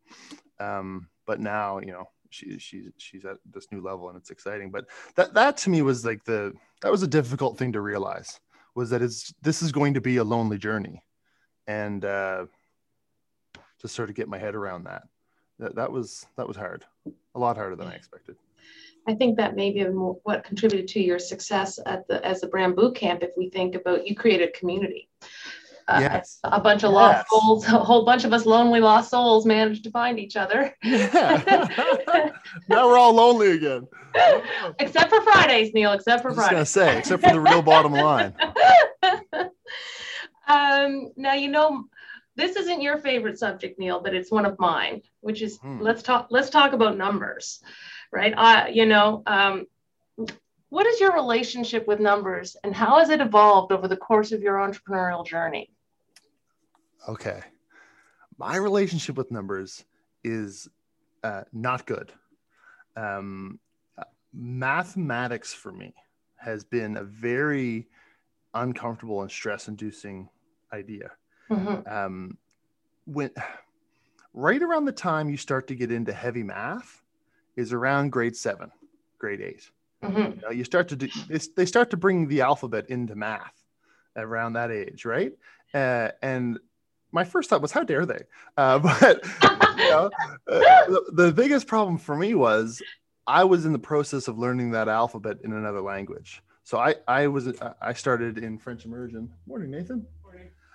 [0.59, 4.71] um, but now you know she she's she's at this new level and it's exciting.
[4.71, 8.40] But that that to me was like the that was a difficult thing to realize
[8.75, 11.03] was that it's this is going to be a lonely journey,
[11.66, 12.47] and uh,
[13.81, 15.03] to sort of get my head around that
[15.59, 16.85] that that was that was hard,
[17.35, 18.37] a lot harder than I expected.
[19.09, 22.75] I think that may be what contributed to your success at the as the brand
[22.77, 23.23] boot camp.
[23.23, 25.09] If we think about you created community.
[25.88, 26.40] uh, Yes.
[26.42, 26.95] a bunch of Yes.
[26.95, 30.75] lost souls, a whole bunch of us lonely lost souls managed to find each other.
[30.83, 31.69] Yeah.
[32.69, 33.87] now we're all lonely again.
[34.81, 37.40] except for Fridays, Neil, except for I for was just gonna say, except for the
[37.40, 38.35] real bottom line.
[40.49, 41.85] um, now you know
[42.35, 45.81] this isn't your favorite subject, Neil, but it's one of mine, which is Hmm.
[45.81, 47.62] let's talk let's talk about numbers,
[48.12, 48.75] right?
[48.75, 49.66] You know, um,
[50.69, 54.42] what is your relationship with numbers and how has it evolved over the course of
[54.42, 55.71] your entrepreneurial journey?
[57.09, 57.40] Okay.
[58.38, 59.85] My relationship with numbers
[60.25, 60.69] is
[61.23, 62.12] uh, not good.
[62.97, 63.59] Um,
[64.33, 65.95] mathematics for me
[66.37, 67.88] has been a very
[68.55, 70.29] uncomfortable and stress inducing
[70.73, 71.12] idea.
[71.51, 71.90] Mhm.
[71.90, 72.38] Um,
[73.05, 73.31] when
[74.35, 77.03] right around the time you start to get into heavy math
[77.57, 78.71] is around grade seven,
[79.19, 79.71] grade eight.
[80.03, 80.37] Mhm.
[80.37, 83.55] You, know, you start to do they, they start to bring the alphabet into math
[84.16, 85.33] around that age right?
[85.75, 86.59] Uh, and
[87.12, 88.21] my first thought was how dare they?
[88.57, 89.25] Uh, but
[89.79, 90.11] you know,
[90.51, 92.83] uh, the, the biggest problem for me was
[93.27, 96.42] i was in the process of learning that alphabet in another language.
[96.64, 99.31] So i i was i started in french immersion.
[99.47, 100.07] Morning nathan.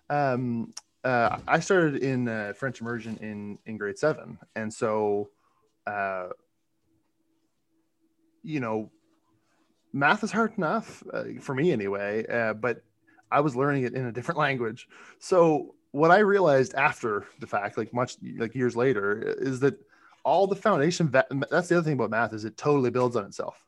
[0.10, 4.40] Um uh, i started in uh, french immersion in in grade seven.
[4.56, 5.30] And so
[5.88, 6.28] uh
[8.44, 8.90] you know
[9.94, 12.84] math is hard enough uh, for me anyway uh, but
[13.32, 14.88] i was learning it in a different language.
[15.20, 19.78] So what i realized after the fact like much like years later is that
[20.24, 23.66] all the foundation that's the other thing about math is it totally builds on itself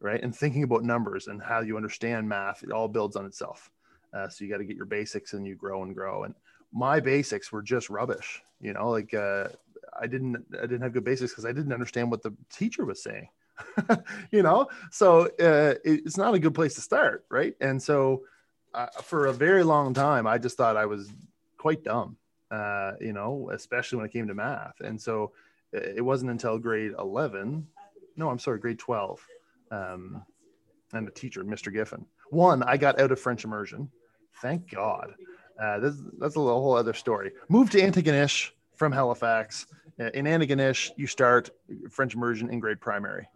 [0.00, 0.22] right?
[0.22, 3.68] And thinking about numbers and how you understand math it all builds on itself.
[4.14, 6.22] Uh, so you got to get your basics and you grow and grow.
[6.22, 6.36] And
[6.72, 9.48] my basics were just rubbish you know like uh,
[10.00, 13.02] i didn't i didn't have good basics because i didn't understand what the teacher was
[13.02, 13.28] saying
[14.30, 14.68] you know?
[14.90, 17.54] So uh, it- it's not a good place to start right?
[17.60, 18.22] And so
[18.74, 21.10] uh, for a very long time i just thought i was
[21.56, 22.16] quite dumb
[22.50, 24.78] uh, you know especially when it came to math.
[24.80, 25.32] And so
[25.72, 27.66] it wasn't until grade 11
[28.16, 29.26] no i'm sorry grade 12
[29.70, 30.22] um,
[30.92, 33.90] and the teacher mr giffen one i got out of french immersion.
[34.42, 35.14] Thank god.
[35.60, 37.32] Uh, this, that's a whole other story.
[37.48, 39.66] Moved to antigonish from halifax.
[40.00, 41.50] Uh, in antigonish you start
[41.90, 43.28] french immersion in grade primary.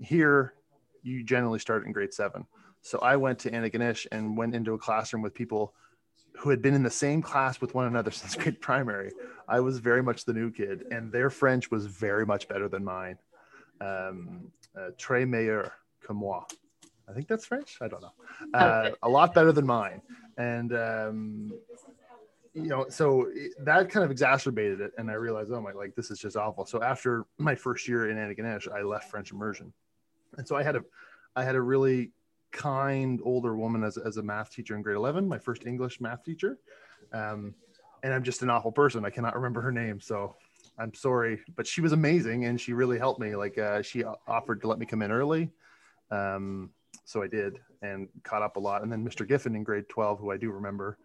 [0.00, 0.54] Here
[1.02, 2.46] you generally start in grade seven.
[2.82, 5.74] So i went to antigonish and went into a classroom with people
[6.38, 9.10] who had been in the same class with one another since grade primary.
[9.48, 12.84] I was very much the new kid and their french was very much better than
[12.84, 13.18] mine.
[13.80, 15.72] Um, uh, très meilleur
[16.04, 16.44] que moi.
[17.08, 17.78] I think that's french?
[17.80, 18.12] I don't know.
[18.52, 20.02] Uh, a lot better than mine.
[20.36, 21.52] And um,
[22.56, 26.10] you know so that kind of exacerbated it and i realized oh my like this
[26.10, 26.64] is just awful.
[26.64, 29.72] So after my first year in antigonish i left french immersion.
[30.38, 30.84] And so i had a
[31.36, 32.12] i had a really
[32.52, 36.24] kind older woman as, as a math teacher in grade 11 my first english math
[36.24, 36.58] teacher.
[37.12, 37.54] Um,
[38.02, 39.04] and i'm just an awful person.
[39.04, 40.00] I cannot remember her name.
[40.00, 40.34] So
[40.78, 43.36] i'm sorry but she was amazing and she really helped me.
[43.36, 45.50] Like uh, she offered to let me come in early.
[46.10, 46.70] Um,
[47.04, 48.82] so i did and caught up a lot.
[48.82, 50.96] And then mr giffen in grade 12 who i do remember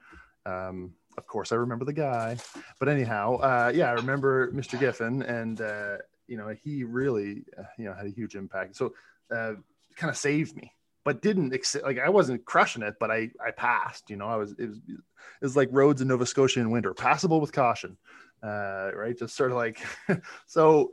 [0.46, 2.38] um, of course i remember the guy
[2.80, 5.98] but anyhow uh, yeah i remember mr giffen and uh,
[6.28, 8.94] you know he really uh, you know had a huge impact so
[9.32, 9.54] uh,
[9.96, 13.52] kind of saved me but didn't ex- like i wasn't crushing it but i i
[13.52, 16.72] passed you know i was it was it was like roads in nova scotia in
[16.72, 17.98] winter passable with caution
[18.44, 19.80] uh, right just sort of like
[20.48, 20.92] so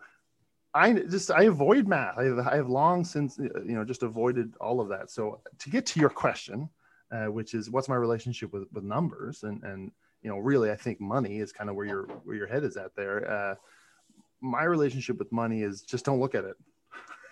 [0.75, 2.19] I just I avoid math.
[2.19, 5.11] I have, I have long since uh, you know just avoided all of that.
[5.11, 6.69] So to get to your question,
[7.11, 9.91] uh, which is what's my relationship with, with numbers and and
[10.23, 12.77] you know really I think money is kind of where your where your head is
[12.77, 13.31] at there.
[13.31, 13.55] Uh,
[14.41, 16.57] my relationship with money is just don't look at it.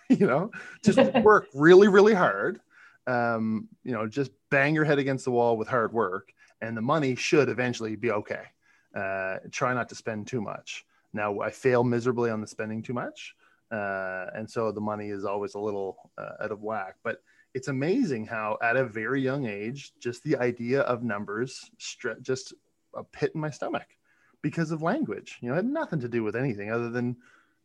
[0.20, 0.51] you know,
[0.85, 2.61] just work really really hard.
[3.07, 6.83] Um, you know, just bang your head against the wall with hard work, and the
[6.83, 8.42] money should eventually be okay.
[8.94, 10.85] Uh, try not to spend too much.
[11.12, 13.35] Now I fail miserably on the spending too much,
[13.70, 16.96] uh, and so the money is always a little uh, out of whack.
[17.03, 17.22] But
[17.57, 22.53] it's amazing how, at a very young age, just the idea of numbers stre- just
[22.96, 23.87] a pit in my stomach
[24.42, 25.38] because of language.
[25.40, 27.16] You know, had nothing to do with anything other than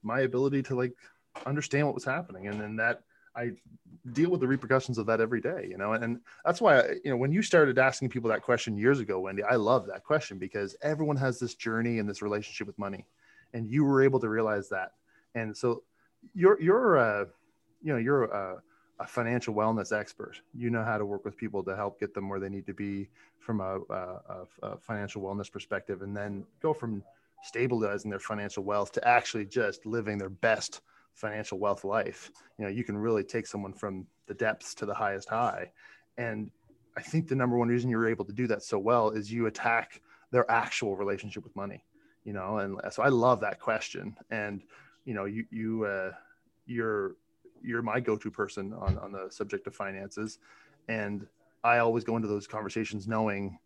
[0.03, 0.93] my ability to like
[1.45, 3.03] understand what was happening, and then that
[3.35, 3.51] I
[4.11, 5.67] deal with the repercussions of that every day.
[5.69, 8.99] You know, and that's why you know when you started asking people that question years
[8.99, 12.77] ago, Wendy, I love that question because everyone has this journey and this relationship with
[12.77, 13.05] money
[13.53, 14.91] and you were able to realize that
[15.35, 15.83] and so
[16.33, 17.25] you're you're uh
[17.81, 18.61] you know you're a,
[19.01, 22.29] a financial wellness expert you know how to work with people to help get them
[22.29, 23.09] where they need to be
[23.39, 27.03] from a, a, a financial wellness perspective and then go from
[27.43, 30.81] stabilizing their financial wealth to actually just living their best
[31.13, 34.93] financial wealth life you know you can really take someone from the depths to the
[34.93, 35.69] highest high
[36.17, 36.51] and
[36.97, 39.45] I think the number one reason you're able to do that so well is you
[39.45, 41.83] attack their actual relationship with money,
[42.23, 42.57] you know.
[42.57, 44.15] And so I love that question.
[44.29, 44.61] And
[45.05, 46.11] you know, you you uh,
[46.65, 47.15] you're
[47.63, 50.39] you're my go-to person on on the subject of finances,
[50.87, 51.27] and
[51.63, 53.59] I always go into those conversations knowing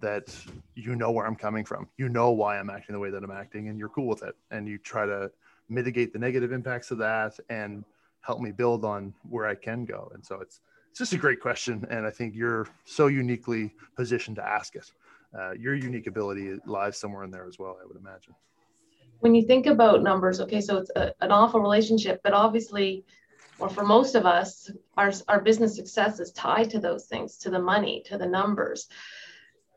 [0.00, 0.36] that
[0.74, 1.88] you know where I'm coming from.
[1.96, 4.34] You know why I'm acting the way that I'm acting, and you're cool with it.
[4.50, 5.30] And you try to
[5.68, 7.84] mitigate the negative impacts of that and
[8.20, 10.10] help me build on where I can go.
[10.14, 14.36] And so it's it's just a great question, and I think you're so uniquely positioned
[14.36, 14.92] to ask it.
[15.36, 18.32] Uh, your unique ability lies somewhere in there as well, I would imagine.
[19.18, 23.04] When you think about numbers, okay, so it's a, an awful relationship, but obviously,
[23.58, 27.50] or for most of us, our, our business success is tied to those things, to
[27.50, 28.88] the money, to the numbers.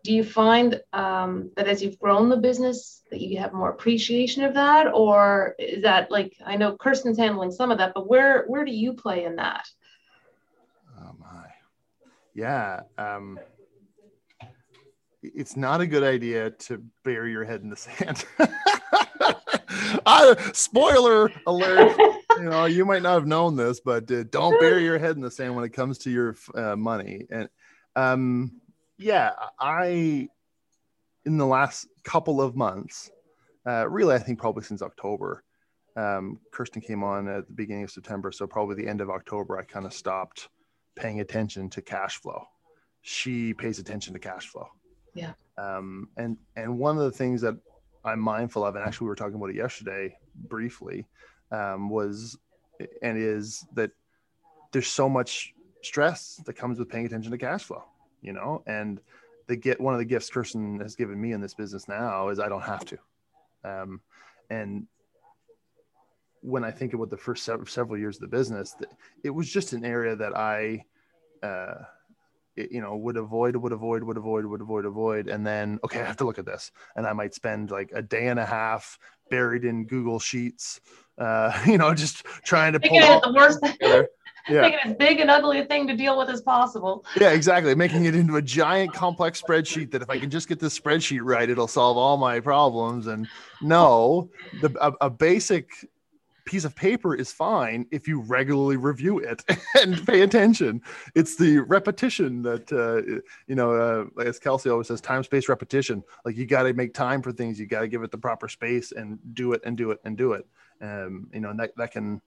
[0.04, 4.44] Do you find um, that as you've grown the business, that you have more appreciation
[4.44, 8.46] of that, or is that like I know Kirsten's handling some of that, but where
[8.48, 9.68] where do you play in that?
[11.00, 11.48] Oh my,
[12.34, 12.82] yeah.
[12.98, 13.40] Um,
[15.22, 18.24] it's not a good idea to bury your head in the sand.
[20.54, 22.00] spoiler alert!
[22.38, 25.22] you know, you might not have known this, but uh, don't bury your head in
[25.22, 27.26] the sand when it comes to your uh, money.
[27.30, 27.50] And
[27.96, 28.62] um,
[28.98, 30.30] yeah, I
[31.26, 33.12] in the last couple of months,
[33.66, 35.44] uh, really, I think probably since October.
[35.96, 39.58] Um, Kirsten came on at the beginning of September, so probably the end of October,
[39.58, 40.48] I kind of stopped
[40.96, 42.44] paying attention to cash flow.
[43.02, 44.68] She pays attention to cash flow.
[45.16, 45.34] Yeah.
[45.58, 47.58] Um, and and one of the things that
[48.06, 51.08] I'm mindful of, and actually we were talking about it yesterday briefly,
[51.52, 52.38] um, was
[53.02, 53.92] and is that
[54.72, 57.84] there's so much stress that comes with paying attention to cash flow,
[58.22, 59.00] you know, and
[59.48, 62.40] the get one of the gifts Kirsten has given me in this business now is
[62.40, 62.98] I don't have to.
[63.64, 64.02] Um,
[64.50, 64.88] and
[66.42, 68.76] when I think about the first several, years of the business,
[69.24, 70.86] it was just an area that I,
[71.42, 71.84] uh,
[72.56, 76.02] it, you know, would avoid, would avoid, would avoid, would avoid, avoid, and then okay,
[76.02, 78.46] I have to look at this, and I might spend like a day and a
[78.46, 78.98] half
[79.30, 80.80] buried in Google Sheets,
[81.18, 83.60] uh, you know, just trying to pull it the worst.
[84.50, 84.62] yeah.
[84.62, 87.06] making as big and ugly a thing to deal with as possible.
[87.20, 87.76] Yeah, exactly.
[87.76, 91.20] Making it into a giant complex spreadsheet that if I can just get this spreadsheet
[91.22, 93.08] right, it'll solve all my problems.
[93.08, 93.28] And
[93.62, 94.30] no,
[94.62, 95.70] the a, a basic
[96.46, 99.44] piece of paper is fine if you regularly review it
[99.82, 100.82] and pay attention.
[101.14, 103.74] It's the repetition that uh, you know,
[104.18, 106.04] uh, as Kelsey always says, time, space, repetition.
[106.26, 107.60] Like you got to make time for things.
[107.60, 110.18] You got to give it the proper space and do it and do it and
[110.18, 110.48] do it.
[110.82, 112.22] Um, you know, and that that can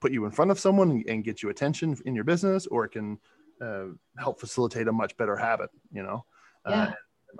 [0.00, 2.90] put you in front of someone and get you attention in your business, or it
[2.90, 3.18] can
[3.60, 3.86] uh,
[4.18, 5.70] help facilitate a much better habit.
[5.92, 6.24] You know,
[6.64, 6.92] uh.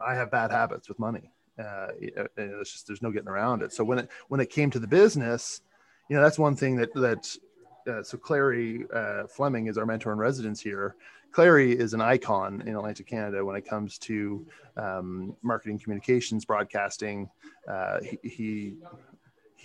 [0.05, 1.31] I have bad habits with money.
[1.59, 3.72] Uh, it's just there's no getting around it.
[3.72, 5.62] So when it when it came to the business
[6.09, 7.37] you know that's one thing that that
[7.88, 10.96] uh, so Clary uh, Fleming is our mentor in residence here.
[11.33, 17.29] Clary is an icon in Atlantic Canada when it comes to um, marketing, communications, broadcasting.
[17.68, 18.74] Uh, he, he,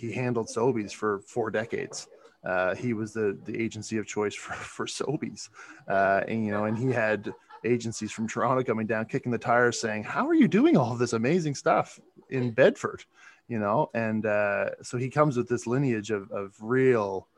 [0.02, 2.08] he handled Sobeys for four decades.
[2.44, 5.48] Uh, he was the the agency of choice for for Sobeys,
[5.88, 7.32] uh, and you know, and he had
[7.64, 11.12] agencies from Toronto coming down, kicking the tires, saying, "How are you doing all this
[11.12, 13.04] amazing stuff in Bedford?"
[13.48, 17.28] you know and uh, so he comes with this lineage of, of real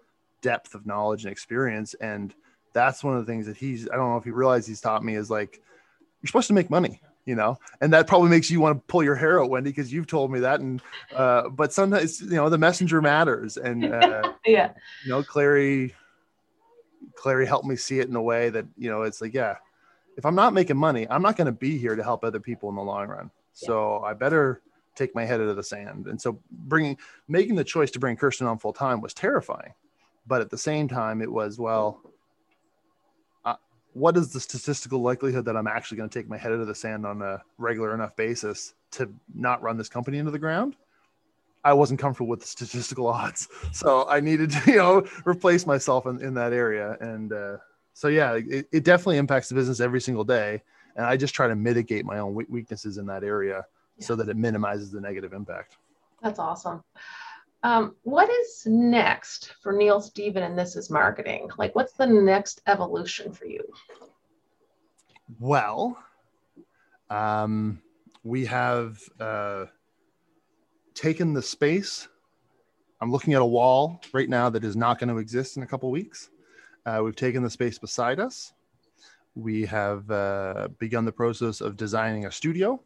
[0.42, 2.34] depth of knowledge and experience and
[2.72, 5.02] that's one of the things that he's i don't know if he realized he's taught
[5.02, 5.62] me is like
[6.20, 9.02] you're supposed to make money you know and that probably makes you want to pull
[9.02, 10.82] your hair out wendy because you've told me that and
[11.14, 14.72] uh, but sometimes you know the messenger matters and uh, yeah
[15.04, 15.94] you know clary
[17.16, 19.56] clary helped me see it in a way that you know it's like yeah
[20.16, 22.68] if i'm not making money i'm not going to be here to help other people
[22.68, 24.60] in the long run so i better
[24.94, 26.06] take my head out of the sand.
[26.06, 26.96] And so bringing,
[27.28, 29.74] making the choice to bring Kirsten on full time was terrifying.
[30.26, 32.00] But at the same time, it was, well,
[33.94, 36.66] what is the statistical likelihood that I'm actually going to take my head out of
[36.66, 40.76] the sand on a regular enough basis to not run this company into the ground?
[41.64, 43.48] I wasn't comfortable with the statistical odds.
[43.72, 46.96] So I needed to, you know, replace myself in, in that area.
[47.00, 47.56] And uh,
[47.94, 50.62] so, yeah, it, it definitely impacts the business every single day.
[50.96, 53.64] And I just try to mitigate my own weaknesses in that area
[54.00, 55.76] so that it minimizes the negative impact.
[56.22, 56.82] That's awesome.
[57.64, 61.48] Um, what is next for Neil Stephen and this is marketing?
[61.56, 63.64] Like, what's the next evolution for you?
[65.40, 65.96] Well,
[67.08, 67.80] um,
[68.22, 69.64] we have uh,
[70.92, 72.06] taken the space.
[73.00, 75.66] I'm looking at a wall right now that is not going to exist in a
[75.66, 76.28] couple weeks.
[76.84, 78.52] Uh, we've taken the space beside us.
[79.34, 82.78] We have uh, begun the process of designing a studio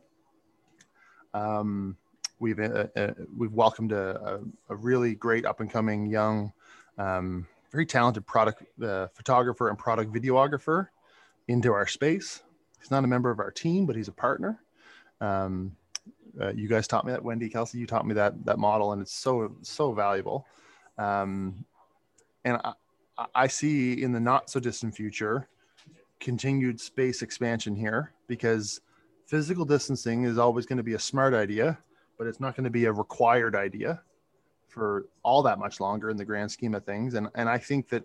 [1.34, 1.96] um,
[2.38, 6.52] we've uh, uh, we've welcomed a, a, a, really great up and coming young,
[6.98, 10.88] um, very talented product uh, photographer and product videographer
[11.48, 12.42] into our space.
[12.78, 14.60] he's not a member of our team, but he's a partner.
[15.20, 15.76] Um,
[16.40, 17.78] uh, you guys taught me that, Wendy Kelsey.
[17.78, 20.46] You taught me that that model, and it's so so valuable.
[20.96, 21.64] Um,
[22.44, 22.72] and I,
[23.34, 25.48] I see in the not so distant future
[26.20, 28.80] continued space expansion here because
[29.26, 31.78] physical distancing is always going to be a smart idea,
[32.18, 34.02] but it's not going to be a required idea
[34.66, 37.14] for all that much longer in the grand scheme of things.
[37.14, 38.04] And and I think that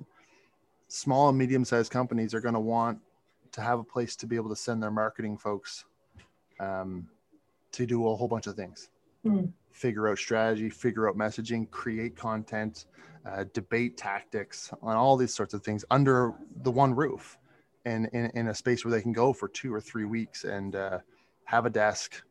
[0.88, 3.00] small and medium sized companies are going to want
[3.52, 5.86] to have a place to be able to send their marketing folks
[6.60, 7.08] um,
[7.72, 8.90] to do a whole bunch of things.
[9.26, 9.52] Mm.
[9.72, 12.86] Figure out strategy, figure out messaging, create content,
[13.26, 16.34] uh, debate tactics, on all these sorts of things under
[16.64, 17.38] the one roof,
[17.86, 20.76] and in, in a space where they can go for two or three weeks and
[20.76, 21.00] uh,
[21.46, 22.22] have a desk,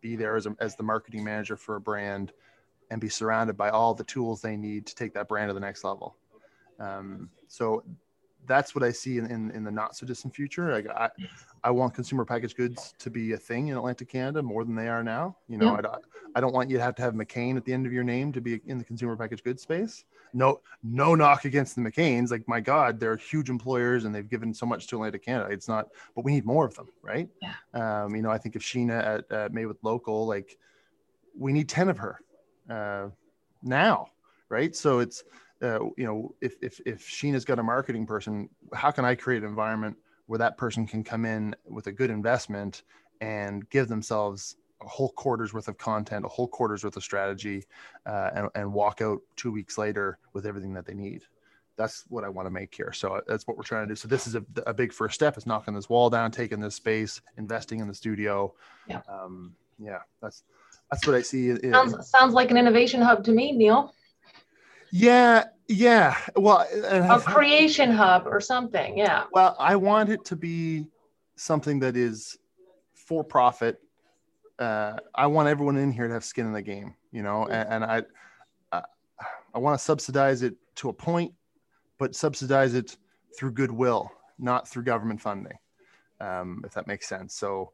[0.00, 2.32] be there as, a, as the marketing manager for a brand,
[2.90, 5.60] and be surrounded by all the tools they need to take that brand to the
[5.60, 6.16] next level.
[6.80, 7.82] Um, so
[8.48, 10.72] that's what I see in, in, in the not so distant future.
[10.72, 11.10] Like I,
[11.62, 14.88] I want consumer packaged goods to be a thing in Atlantic Canada more than they
[14.88, 15.36] are now.
[15.48, 15.88] You know, yeah.
[15.88, 15.98] I,
[16.36, 18.32] I don't want you to have to have McCain at the end of your name
[18.32, 20.04] to be in the consumer packaged goods space.
[20.32, 22.30] No, no knock against the McCains.
[22.30, 25.50] Like my God, they're huge employers and they've given so much to Atlantic Canada.
[25.52, 27.28] It's not, but we need more of them, right?
[27.42, 28.04] Yeah.
[28.04, 30.58] Um, you know, I think of Sheena at, at Made with Local, like
[31.36, 32.20] we need 10 of her
[32.70, 33.08] uh,
[33.62, 34.08] now,
[34.48, 34.74] right?
[34.74, 35.22] So it's,
[35.62, 39.42] uh, you know, if, if, if Sheena's got a marketing person, how can I create
[39.42, 39.96] an environment
[40.26, 42.82] where that person can come in with a good investment
[43.20, 47.64] and give themselves a whole quarter's worth of content, a whole quarter's worth of strategy,
[48.06, 51.22] uh, and, and walk out two weeks later with everything that they need.
[51.76, 52.92] That's what I want to make here.
[52.92, 53.96] So uh, that's what we're trying to do.
[53.96, 56.74] So this is a, a big first step is knocking this wall down, taking this
[56.74, 58.54] space, investing in the studio.
[58.86, 59.00] Yeah.
[59.08, 60.44] Um, yeah, that's,
[60.90, 61.56] that's what I see.
[61.70, 63.94] Sounds, sounds like an innovation hub to me, Neil.
[64.90, 66.16] Yeah, yeah.
[66.36, 68.96] Well, a creation hub or something.
[68.96, 69.24] Yeah.
[69.32, 70.86] Well, I want it to be
[71.36, 72.38] something that is
[72.94, 73.80] for profit.
[74.58, 77.68] Uh, I want everyone in here to have skin in the game, you know, and,
[77.68, 78.02] and I,
[78.72, 78.82] I,
[79.54, 81.32] I want to subsidize it to a point,
[81.98, 82.96] but subsidize it
[83.36, 85.58] through goodwill, not through government funding,
[86.20, 87.34] um, if that makes sense.
[87.34, 87.72] So,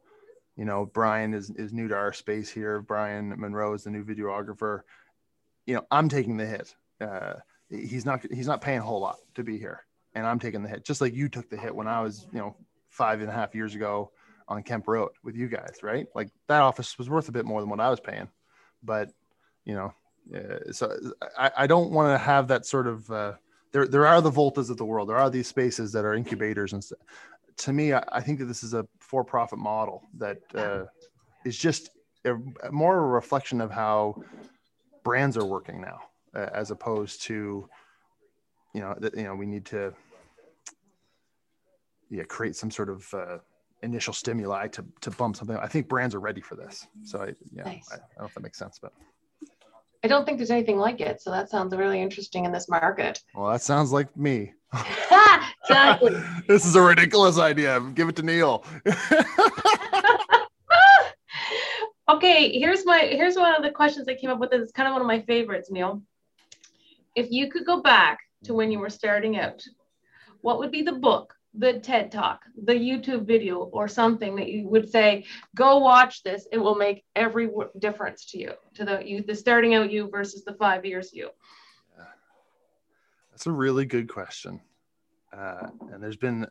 [0.55, 2.81] you know, Brian is, is new to our space here.
[2.81, 4.81] Brian Monroe is the new videographer.
[5.65, 7.33] You know, I'm taking the hit uh,
[7.69, 10.69] he's not he's not paying a whole lot to be here, and I'm taking the
[10.69, 12.55] hit, just like you took the hit when I was you know
[12.89, 14.11] five and a half years ago
[14.47, 16.07] on Kemp Road with you guys, right?
[16.15, 18.29] Like that office was worth a bit more than what I was paying,
[18.83, 19.09] but
[19.65, 19.93] you know,
[20.35, 20.95] uh, so
[21.37, 23.09] I, I don't want to have that sort of.
[23.09, 23.33] Uh,
[23.71, 25.09] there, there are the Voltas of the world.
[25.09, 27.01] There are these spaces that are incubators, and st-
[27.57, 30.85] to me, I, I, think that this is a for-profit model that uh,
[31.45, 31.89] is just
[32.23, 32.35] a,
[32.71, 34.21] more a reflection of how
[35.03, 35.99] brands are working now
[36.35, 37.69] uh, as opposed to
[38.73, 39.93] you know that you know we need to
[42.09, 43.37] yeah create some sort of uh,
[43.83, 45.57] initial stimuli to to bump something.
[45.57, 46.85] I think brands are ready for this.
[47.03, 47.87] So i yeah nice.
[47.91, 48.91] I, I, don't know if that makes sense but.
[50.03, 51.19] I don't think there's anything like it.
[51.19, 53.23] So that sounds really interesting in this market.
[53.35, 54.53] Well that sounds like me.
[55.63, 56.15] Exactly.
[56.47, 57.79] This is a ridiculous idea.
[57.95, 58.63] Give it to neil.
[62.07, 64.93] Okay here's my here's one of the questions i came up with it's kind of
[64.93, 66.03] one of my favorites neil
[67.15, 69.63] if you could go back to when you were starting out,
[70.41, 74.67] what would be the book, the TED Talk, the YouTube video, or something that you
[74.67, 76.47] would say, go watch this.
[76.51, 77.49] It will make every
[77.79, 81.29] difference to you, to the you, the starting out you versus the five years you.
[83.31, 84.61] That's a really good question.
[85.35, 86.47] Uh, and there's been,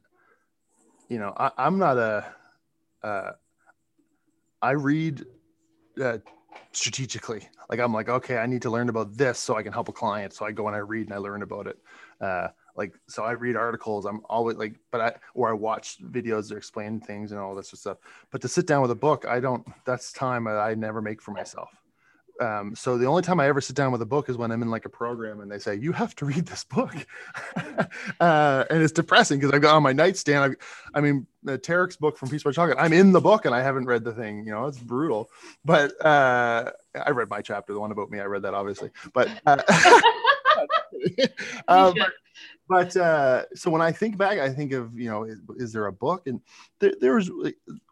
[1.09, 2.27] you know, I, am not a.
[3.03, 3.31] Uh,
[4.61, 5.25] I read
[6.03, 6.19] uh,
[6.73, 7.49] strategically.
[7.71, 9.93] Like I'm like, okay, I need to learn about this so I can help a
[9.93, 10.33] client.
[10.33, 11.79] So I go and I read and I learn about it.
[12.21, 14.05] Uh, like so I read articles.
[14.05, 17.69] I'm always like, but I or I watch videos that explain things and all this
[17.69, 17.99] sort of stuff.
[18.31, 19.67] But to sit down with a book, I don't.
[19.85, 21.71] That's time I never make for myself
[22.41, 24.63] um, so the only time I ever sit down with a book is when I'm
[24.63, 26.95] in like a program and they say you have to read this book,
[28.21, 30.45] uh, and it's depressing because I've got on my nightstand.
[30.45, 30.57] I've,
[30.95, 32.79] I mean, the Tareq's book from Peace by Chocolate.
[32.81, 34.47] I'm in the book and I haven't read the thing.
[34.47, 35.31] You know, it's brutal.
[35.65, 38.21] But uh, I read my chapter, the one about me.
[38.21, 39.29] I read that obviously, but.
[39.47, 39.63] Uh,
[41.69, 41.95] um,
[42.69, 45.87] but uh, so when I think back, I think of you know, is, is there
[45.87, 46.27] a book?
[46.27, 46.41] And
[46.79, 47.31] there, there's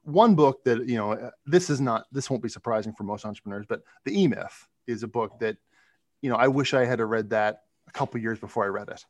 [0.05, 3.67] one book that you know, this is not this won't be surprising for most entrepreneurs,
[3.69, 5.57] but the E Myth is a book that
[6.21, 9.05] you know I wish I had read that a couple years before I read it.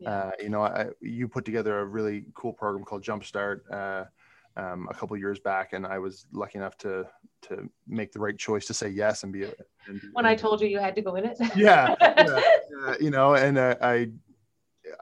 [0.00, 0.10] Yeah.
[0.10, 4.04] Uh, you know, I, you put together a really cool program called Jumpstart uh,
[4.56, 7.06] um, a couple years back, and I was lucky enough to
[7.42, 9.44] to make the right choice to say yes and be.
[9.44, 9.52] A,
[9.86, 11.38] and, when I told you you had to go in it.
[11.56, 14.10] yeah, yeah, yeah, you know, and uh, I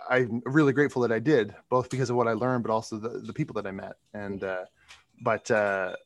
[0.08, 3.20] I'm really grateful that I did, both because of what I learned, but also the,
[3.20, 3.96] the people that I met.
[4.14, 4.64] And uh,
[5.22, 5.96] but uh,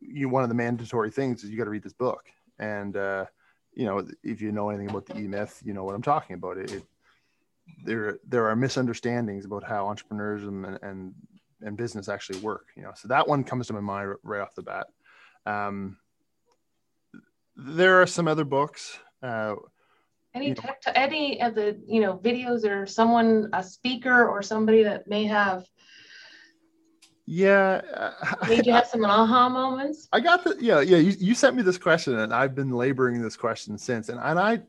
[0.00, 2.24] you one of the mandatory things is you got to read this book,
[2.58, 3.26] and uh,
[3.72, 6.34] you know if you know anything about the E Myth, you know what I'm talking
[6.34, 6.58] about.
[6.58, 6.82] It, it
[7.84, 11.14] there there are misunderstandings about how entrepreneurs and, and
[11.62, 12.68] and business actually work.
[12.76, 14.86] You know, so that one comes to my mind right off the bat.
[15.44, 15.98] Um,
[17.56, 18.98] there are some other books.
[19.22, 19.54] Uh,
[20.34, 25.08] any tech, any of the you know videos or someone a speaker or somebody that
[25.08, 25.66] may have
[27.26, 27.80] yeah
[28.46, 30.08] Did you have some aha moments?
[30.12, 33.20] I got the yeah yeah you, you sent me this question and i've been laboring
[33.20, 34.60] this question since and, and i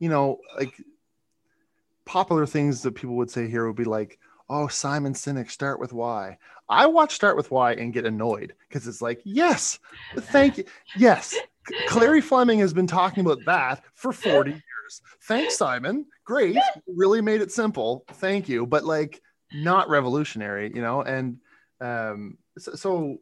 [0.00, 0.74] you know like
[2.04, 5.92] popular things that people would say here would be like oh simon sinek start with
[5.92, 6.36] why
[6.68, 9.78] i watch start with why and get annoyed because it's like yes
[10.16, 10.64] thank you
[10.96, 11.36] yes
[11.86, 14.62] clary fleming has been talking about that for 40 years.
[15.22, 16.58] Thanks simon great
[16.88, 21.38] really made it simple thank you but like not revolutionary you know and
[21.80, 23.18] um so, so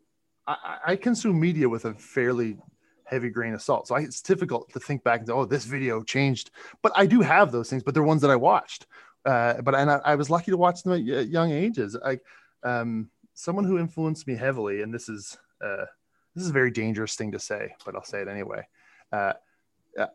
[0.46, 2.56] I, I consume media with a fairly
[3.04, 3.88] heavy grain of salt.
[3.88, 6.50] So I, it's difficult to think back and say, oh, this video changed.
[6.82, 8.86] But I do have those things, but they're ones that I watched.
[9.24, 11.96] Uh, but and I, I, was lucky to watch them at young ages.
[12.04, 12.18] I,
[12.62, 15.84] um, someone who influenced me heavily, and this is uh,
[16.34, 18.66] this is a very dangerous thing to say, but I'll say it anyway.
[19.12, 19.32] Uh,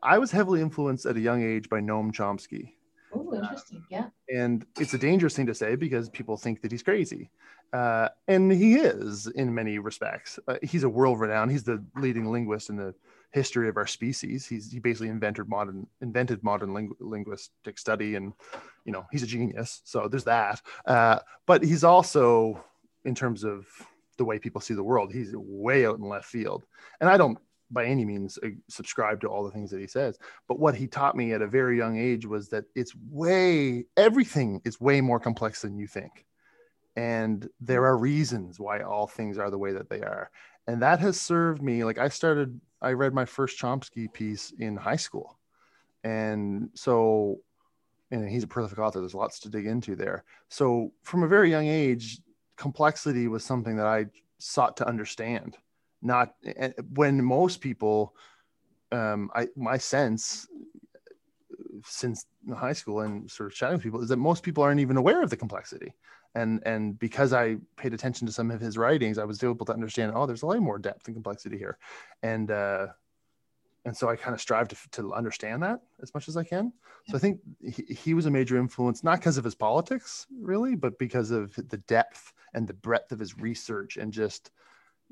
[0.02, 2.74] I was heavily influenced at a young age by Noam Chomsky.
[3.16, 3.84] Oh, interesting.
[3.89, 4.07] Yeah.
[4.34, 7.30] And it's a dangerous thing to say because people think that he's crazy.
[7.72, 10.39] Uh, and he is in many respects.
[10.47, 11.51] Uh, he's a world renowned.
[11.51, 12.93] He's the leading linguist in the
[13.32, 14.45] history of our species.
[14.45, 18.34] He's he basically invented modern invented modern ling- linguistic study, and
[18.86, 19.82] you know he's a genius.
[19.86, 20.61] So there's that.
[20.86, 22.64] Uh, but he's also,
[23.05, 23.66] in terms of
[24.18, 26.64] the way people see the world, he's way out in left field.
[27.01, 27.39] And I don't
[27.74, 30.17] by any means uh, subscribe to all the things that he says.
[30.47, 34.61] But what he taught me at a very young age was that it's way everything
[34.63, 36.26] is way more complex than you think.
[36.95, 40.30] And there are reasons why all things are the way that they are.
[40.67, 44.76] And that has served me like i started i read my first chomsky piece in
[44.76, 45.38] high school.
[46.03, 47.39] And so
[48.11, 50.24] and he's a prolific author there's lots to dig into there.
[50.49, 52.19] So from a very young age
[52.55, 54.05] complexity was something that i
[54.38, 55.57] sought to understand
[56.04, 56.34] not
[56.93, 58.16] when most people
[58.91, 60.47] um i my sense
[61.86, 62.26] since
[62.56, 65.22] high school and sort of chatting with people is that most people aren't even aware
[65.22, 65.93] of the complexity.
[66.36, 69.74] And and because i paid attention to some of his writings i was able to
[69.74, 71.78] understand oh there's a lot more depth and complexity here.
[72.24, 72.88] And uh
[73.86, 76.74] and so i kind of strive to, to understand that as much as i can.
[77.08, 80.76] So i think he, he was a major influence not because of his politics really
[80.76, 84.51] but because of the depth and the breadth of his research and just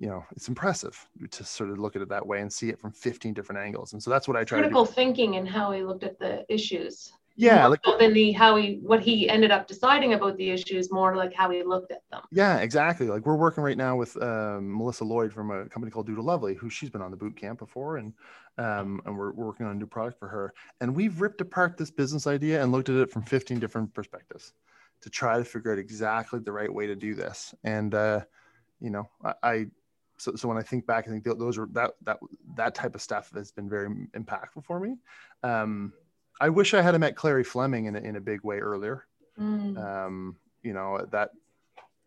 [0.02, 2.80] you know it's impressive to sort of look at it that way and see it
[2.80, 3.94] from 15 different angles.
[3.94, 7.14] And so that's what i try critical thinking and how he looked at the issues.
[7.36, 11.16] Yeah like than the how he what he ended up deciding about the issues more
[11.16, 12.22] like how he looked at them.
[12.32, 13.08] Yeah exactly.
[13.08, 16.56] Like we're working right now with um, melissa lloyd from a company called doodle lovely
[16.56, 18.12] who she's been on the boot camp before and
[18.58, 20.54] um, and we're, we're working on a new product for her.
[20.82, 24.54] And we've ripped apart this business idea and looked at it from 15 different perspectives
[25.02, 27.54] to try to figure out exactly the right way to do this.
[27.64, 28.22] And uh,
[28.82, 29.66] you know I, I
[30.22, 32.20] so, so when I think back, I think those are that that
[32.56, 34.98] that type of stuff has been very impactful for me.
[35.42, 35.94] Um,
[36.40, 39.08] I wish I had met Clary Fleming in a, in a big way earlier.
[39.40, 39.78] Mm.
[39.78, 41.32] Um, you know that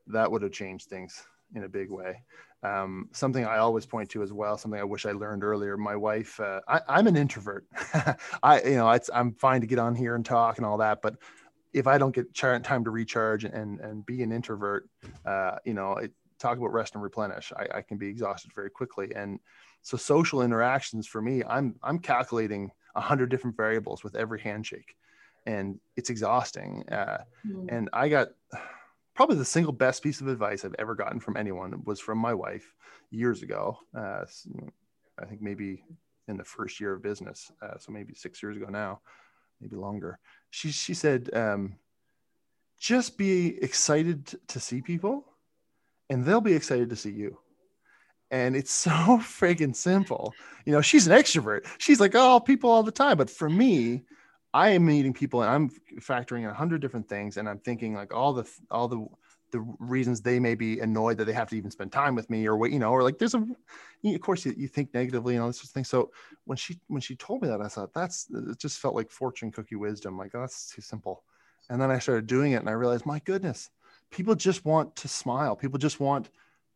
[0.06, 2.22] that would have changed things in a big way.
[2.62, 4.56] Um, something I always point to as well.
[4.56, 5.76] Something I wish I learned earlier.
[5.76, 7.66] My wife, uh, I, am an introvert.
[8.42, 11.16] I, you know, I'm fine to get on here and talk and all that, but
[11.72, 14.88] if I don't get time to recharge and and be an introvert,
[15.26, 16.12] uh, you know, it,
[16.44, 17.52] talk about rest and replenish.
[17.56, 19.40] I, I can be exhausted very quickly, and
[19.82, 24.96] so social interactions for me, I'm I'm calculating a hundred different variables with every handshake,
[25.46, 26.84] and it's exhausting.
[26.90, 27.66] Uh, mm.
[27.68, 28.28] And I got
[29.14, 32.34] probably the single best piece of advice I've ever gotten from anyone was from my
[32.34, 32.74] wife
[33.10, 33.78] years ago.
[33.96, 34.24] Uh,
[35.18, 35.84] I think maybe
[36.28, 39.00] in the first year of business, uh, so maybe six years ago now,
[39.60, 40.18] maybe longer.
[40.50, 41.76] She she said, um,
[42.78, 45.24] just be excited to see people,
[46.10, 47.38] and they'll be excited to see you
[48.30, 50.34] and it's so friggin' simple.
[50.64, 51.66] You know, she's an extrovert.
[51.78, 53.16] She's like, oh, people all the time.
[53.16, 54.02] But for me,
[54.52, 57.94] I am meeting people and I'm factoring in a hundred different things, and I'm thinking
[57.94, 59.06] like all the all the
[59.50, 62.44] the reasons they may be annoyed that they have to even spend time with me
[62.46, 63.46] or what you know or like there's a
[64.04, 66.10] of course you, you think negatively and all this sort of thing so
[66.44, 69.52] when she when she told me that i thought that's it just felt like fortune
[69.52, 71.22] cookie wisdom like oh, that's too simple
[71.70, 73.70] and then i started doing it and i realized my goodness
[74.14, 76.30] people just want to smile people just want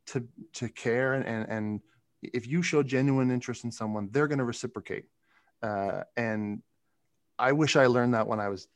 [0.07, 1.80] to to care and and, and
[2.22, 5.05] if you show genuine interest in someone they're going to reciprocate
[5.62, 6.61] uh, and
[7.39, 8.66] i wish i learned that when i was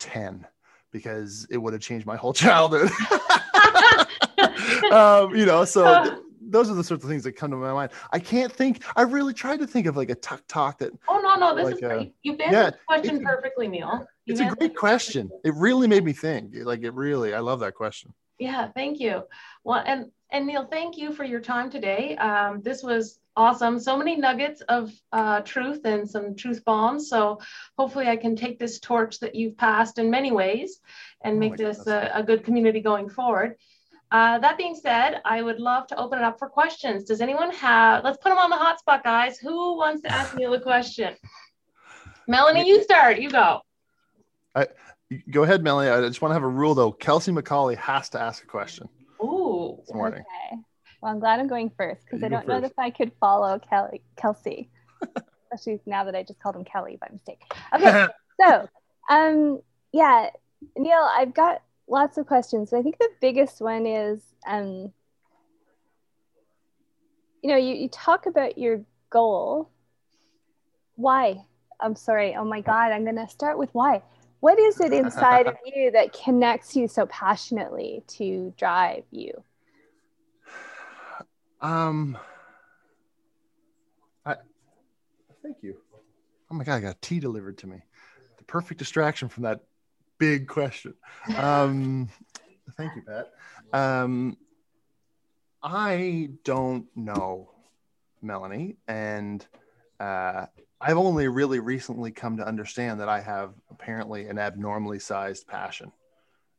[0.00, 0.44] 10
[0.90, 2.90] because it would have changed my whole childhood
[4.90, 7.92] um, you know so those are the sorts of things that come to my mind.
[8.10, 8.82] I can't think.
[8.96, 10.90] I really tried to think of like a tuck talk that.
[11.08, 12.14] Oh no, no, this Like, is great.
[12.24, 14.04] You've answered yeah, the question it's a- perfectly, Neil.
[14.30, 15.30] It's a great question.
[15.44, 16.54] It really made me think.
[16.54, 17.34] Like it really.
[17.34, 18.12] I love that question.
[18.38, 19.24] Yeah, thank you.
[19.64, 22.16] Well, and and Neil, thank you for your time today.
[22.16, 23.78] Um, this was awesome.
[23.78, 27.08] So many nuggets of uh, truth and some truth bombs.
[27.08, 27.40] So
[27.76, 30.80] hopefully, I can take this torch that you've passed in many ways
[31.22, 33.56] and Oh make my this a, a good community going forward.
[34.12, 37.04] Uh, that being said, I would love to open it up for questions.
[37.04, 38.02] Does anyone have?
[38.02, 39.38] Let's put them on the hotspot, guys.
[39.38, 41.14] Who wants to ask Neil a question?
[42.26, 43.20] Melanie, you start.
[43.20, 43.60] You go.
[44.56, 45.90] You- Go ahead, Melanie.
[45.90, 46.92] I just want to have a rule though.
[46.92, 48.88] Kelsey McCauley has to ask a question
[49.22, 49.76] Ooh.
[49.80, 50.20] this morning.
[50.20, 50.62] Okay.
[51.02, 54.02] Well, I'm glad I'm going first because I don't know if I could follow Kelly,
[54.16, 54.70] Kelsey,
[55.52, 57.40] especially now that I just called him Kelly by mistake.
[57.74, 58.06] Okay,
[58.40, 58.68] so
[59.08, 59.60] um,
[59.92, 60.30] yeah,
[60.76, 62.70] Neil, I've got lots of questions.
[62.70, 64.92] But I think the biggest one is, um,
[67.42, 69.70] you know, you, you talk about your goal.
[70.96, 71.44] Why?
[71.80, 72.36] I'm sorry.
[72.36, 74.02] Oh my God, I'm gonna start with why.
[74.40, 79.42] What is it inside of you that connects you so passionately to drive you?
[81.60, 82.16] Um,
[84.24, 84.36] I
[85.42, 85.76] thank you.
[86.50, 87.82] Oh my god, I got tea delivered to me.
[88.38, 89.60] The perfect distraction from that
[90.18, 90.94] big question.
[91.36, 92.08] Um,
[92.76, 93.30] thank you, Pat.
[93.72, 94.38] Um,
[95.62, 97.50] I don't know,
[98.22, 99.46] Melanie, and
[100.00, 100.46] uh,
[100.80, 105.92] I've only really recently come to understand that I have apparently an abnormally sized passion.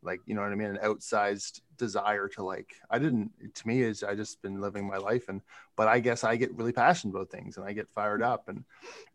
[0.04, 0.70] Like, you know what I mean?
[0.70, 4.98] An outsized desire to like, I didn't, to me, is I just been living my
[4.98, 5.30] life.
[5.30, 5.42] And,
[5.76, 8.50] but I guess I get really passionate about things and I get fired up.
[8.50, 8.64] And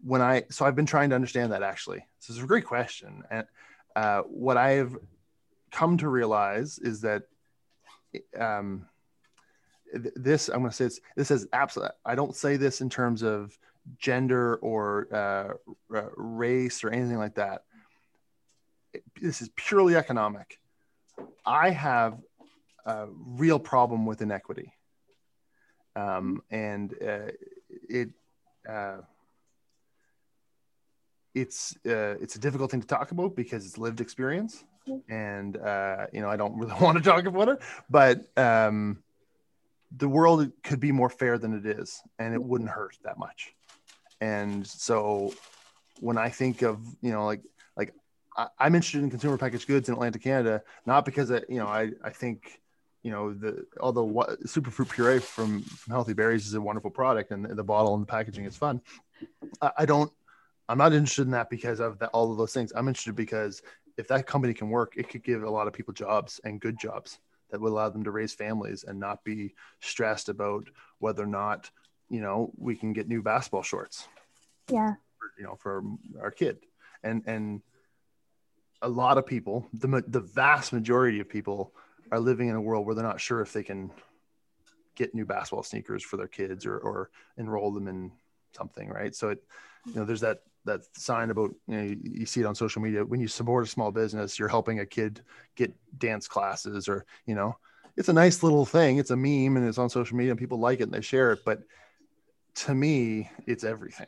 [0.04, 2.04] when I, so I've been trying to understand that actually.
[2.20, 3.22] This is a great question.
[3.30, 3.46] And
[3.96, 4.96] uh, what I have
[5.70, 7.24] come to realize is that
[8.38, 8.86] um,
[9.92, 12.88] th- this i'm going to say this this is absolute i don't say this in
[12.88, 13.56] terms of
[13.98, 17.62] gender or uh, race or anything like that
[19.20, 20.58] this is purely economic.
[21.44, 22.18] I have
[22.84, 24.72] a real problem with inequity.
[25.94, 27.30] Um, and uh,
[27.88, 28.10] it
[28.68, 28.98] uh,
[31.34, 34.64] it's uh, it's a difficult thing to talk about because it's lived experience.
[35.08, 37.58] And uh, you know i don't really want to talk about it
[37.90, 39.02] but um,
[39.96, 43.55] the world could be more fair than it is and it wouldn't hurt that much
[44.20, 45.32] and so
[46.00, 47.42] when i think of you know like
[47.76, 47.92] like
[48.36, 51.66] I, i'm interested in consumer packaged goods in Atlantic Canada not because I, you know
[51.66, 52.60] i i think
[53.06, 57.30] you know the although what superfruit puree from, from healthy berries is a wonderful product
[57.30, 58.80] and the, the bottle and the packaging is fun.
[59.62, 60.10] I, I don't
[60.68, 62.72] i'm not interested in that because of that all of those things.
[62.74, 63.62] I'm interested because
[63.96, 66.80] if that company can work it could give a lot of people jobs and good
[66.80, 71.28] jobs that would allow them to raise families and not be stressed about whether or
[71.28, 71.70] not
[72.08, 74.08] you know we can get new basketball shorts.
[74.70, 74.94] Yeah.
[75.38, 75.82] you know for
[76.20, 76.58] our kid.
[77.02, 77.62] And and
[78.82, 81.72] a lot of people the the vast majority of people
[82.12, 83.90] are living in a world where they're not sure if they can
[84.94, 88.12] get new basketball sneakers for their kids or or enroll them in
[88.56, 89.14] something right?
[89.14, 89.44] So it
[89.86, 92.82] you know there's that that sign about you know you, you see it on social
[92.82, 93.04] media.
[93.04, 95.22] When you support a small business you're helping a kid
[95.54, 97.56] get dance classes or you know
[97.96, 98.98] it's a nice little thing.
[98.98, 101.32] It's a meme and it's on social media and people like it and they share
[101.32, 101.44] it.
[101.44, 101.62] But
[102.56, 104.06] to me it's everything.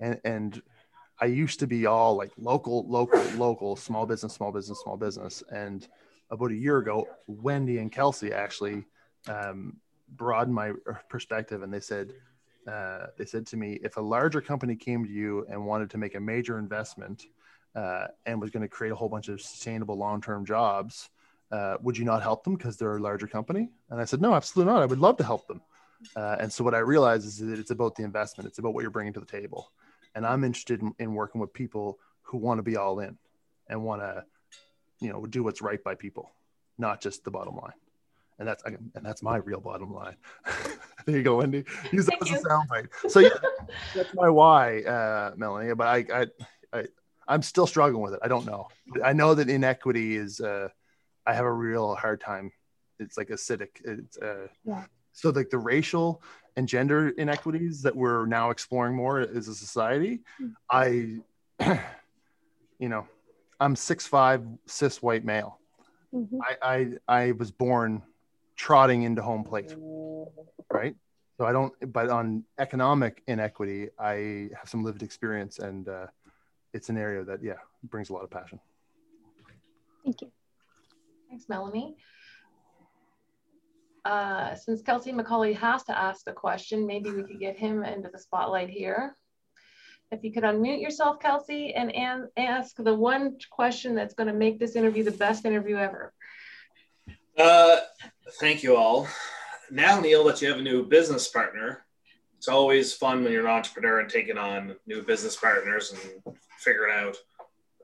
[0.00, 0.62] And and
[1.20, 5.42] i used to be all like local local local small business small business small business.
[5.50, 5.86] And
[6.30, 8.84] about a year ago wendy and kelsey actually
[9.28, 9.76] um,
[10.16, 10.72] broadened my
[11.08, 12.12] perspective and they said
[12.66, 15.98] uh, they said to me if a larger company came to you and wanted to
[15.98, 17.26] make a major investment
[17.74, 21.08] uh, and was going to create a whole bunch of sustainable long-term jobs
[21.50, 23.70] uh, would you not help them because they're a larger company?
[23.90, 24.82] And i said no absolutely not.
[24.82, 25.62] I would love to help them
[26.16, 28.48] uh, and so what i realized is that it's about the investment.
[28.48, 29.72] It's about what you're bringing to the table.
[30.14, 33.16] And i'm interested in, in working with people who want to be all in
[33.68, 34.24] and want to
[35.00, 36.30] you know do what's right by people
[36.78, 37.72] not just the bottom line.
[38.38, 40.16] And that's and that's my real bottom line.
[41.06, 41.64] There you go wendy.
[41.90, 42.88] Use that Thank as a soundbite.
[43.08, 43.30] So yeah
[43.94, 46.26] that's my why uh melanie but I, I
[46.78, 46.84] i
[47.26, 48.20] i'm still struggling with it.
[48.22, 48.68] I don't know.
[49.02, 50.68] I know that inequity is uh
[51.26, 52.52] i have a real hard time.
[52.98, 53.80] It's like acidic.
[53.84, 54.84] It's uh Yeah.
[55.18, 56.22] So like the racial
[56.56, 60.20] and gender inequities that we're now exploring more as a society
[60.70, 61.16] i
[62.78, 63.06] you know
[63.60, 65.58] i'm six five cis white male
[66.14, 66.38] Mhm.
[66.40, 68.02] I, I I was born
[68.56, 69.76] trotting into home plate,
[70.72, 70.96] right?
[71.36, 71.74] So I don't.
[71.92, 76.06] But on economic inequity, I have some lived experience, and uh,
[76.72, 78.58] it's an area that yeah brings a lot of passion.
[80.02, 80.32] Thank you.
[81.28, 81.98] Thanks, Melanie.
[84.08, 88.08] Uh, since Kelsey McCauley has to ask the question, maybe we could get him into
[88.08, 89.14] the spotlight here.
[90.10, 94.32] If you could unmute yourself, Kelsey, and an ask the one question that's going to
[94.32, 96.14] make this interview the best interview ever.
[97.36, 97.80] Uh,
[98.40, 99.06] thank you all.
[99.70, 101.84] Now, Neil, that you have a new business partner,
[102.38, 106.94] it's always fun when you're an entrepreneur and taking on new business partners and figuring
[106.94, 107.16] out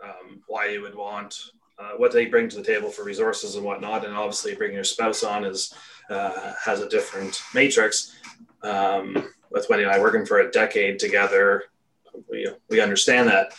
[0.03, 1.37] um, why you would want
[1.79, 4.05] uh, what they bring to the table for resources and whatnot.
[4.05, 5.75] And obviously, bringing your spouse on is
[6.11, 8.17] uh, has a different matrix.
[8.63, 11.65] Um, with Wendy and I working for a decade together,
[12.31, 13.53] we, we understand that.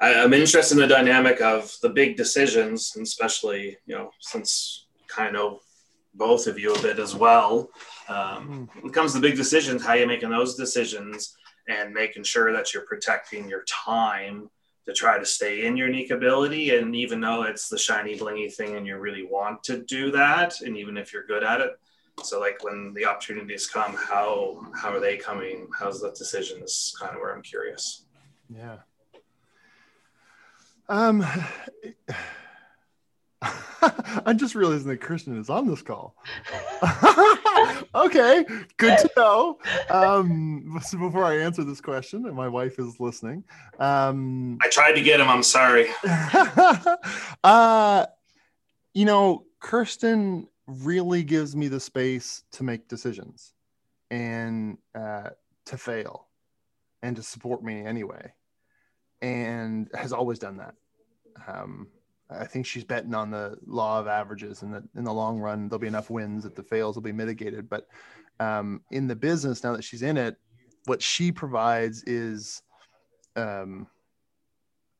[0.00, 4.86] I, am interested in the dynamic of the big decisions, and especially, you know, since
[5.08, 5.60] kind of
[6.14, 7.70] both of you a bit as well.
[8.08, 11.36] Um, when it comes to big decisions, how you making those decisions
[11.68, 14.48] and making sure that you're protecting your time
[14.88, 16.74] to try to stay in your unique ability.
[16.74, 20.62] And even though it's the shiny blingy thing and you really want to do that,
[20.62, 21.72] and even if you're good at it,
[22.22, 25.68] so like when the opportunities come, how how are they coming?
[25.78, 28.06] How's the decision is kind of where I'm curious.
[28.48, 28.78] Yeah.
[30.88, 31.22] Um
[34.26, 36.16] I'm just realizing that Kristen is on this call.
[37.94, 38.44] okay,
[38.76, 39.58] good to know.
[39.90, 43.44] Um, so before I answer this question, and my wife is listening.
[43.78, 45.28] Um, I tried to get him.
[45.28, 45.88] I'm sorry.
[47.44, 48.06] uh,
[48.94, 53.52] you know, Kirsten really gives me the space to make decisions
[54.10, 55.30] and uh,
[55.66, 56.26] to fail
[57.02, 58.32] and to support me anyway,
[59.22, 60.74] and has always done that.
[61.46, 61.86] Um,
[62.30, 65.68] I think she's betting on the law of averages, and that in the long run
[65.68, 67.68] there'll be enough wins that the fails will be mitigated.
[67.68, 67.88] But
[68.38, 70.36] um, in the business, now that she's in it,
[70.84, 72.62] what she provides is,
[73.36, 73.86] um,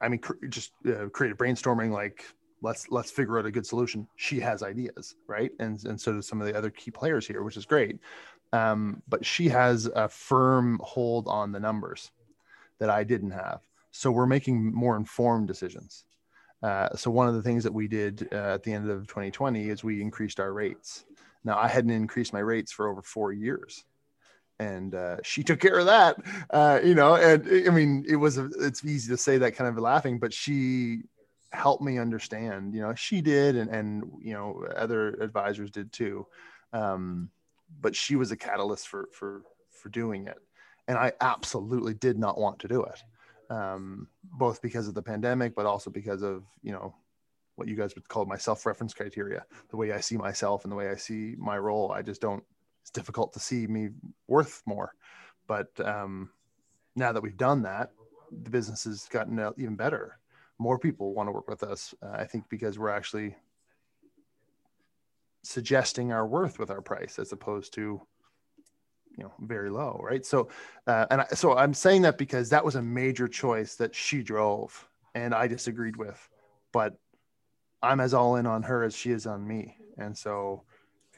[0.01, 1.91] I mean, cr- just uh, creative brainstorming.
[1.91, 2.25] Like
[2.63, 4.07] let's let's figure out a good solution.
[4.17, 5.51] She has ideas, right?
[5.61, 7.99] And and so do some of the other key players here, which is great.
[8.55, 12.11] Um, but she has a firm hold on the numbers
[12.79, 13.61] that I didn't have.
[13.91, 16.05] So we're making more informed decisions
[16.63, 19.69] uh, so one of the things that we did uh, at the end of 2020
[19.69, 21.05] is we increased our rates.
[21.45, 23.85] Now I hadn't increased my rates for over four years,
[24.59, 26.17] and uh, she took care of that.
[26.51, 29.81] Uh, you know, and I mean, it was it's easy to say that kind of
[29.81, 31.03] laughing, but she
[31.53, 32.75] helped me understand.
[32.75, 36.27] You know, she did, and and you know, other advisors did too.
[36.73, 37.31] Um,
[37.81, 40.39] but she was a catalyst for for for doing it,
[40.89, 43.01] and I absolutely did not want to do it
[43.51, 46.95] um, both because of the pandemic, but also because of you know
[47.57, 50.77] what you guys would call my self-reference criteria, the way I see myself and the
[50.77, 51.91] way I see my role.
[51.93, 52.45] I just don't.
[52.83, 53.91] It's difficult to see me
[54.29, 54.95] worth more,
[55.47, 56.31] but um,
[56.97, 57.91] now that we've done that,
[58.31, 60.19] the business has gotten even better.
[60.59, 61.95] More people want to work with us.
[62.03, 63.37] Uh, I think because we're actually
[65.43, 68.01] suggesting our worth with our price as opposed to
[69.19, 70.25] you know very low right?
[70.25, 70.49] So
[70.87, 74.23] uh, and I, so i'm saying that because that was a major choice that she
[74.23, 76.21] drove and i disagreed with
[76.73, 76.97] but
[77.83, 79.77] i'm as all in on her as she is on me.
[79.99, 80.63] And so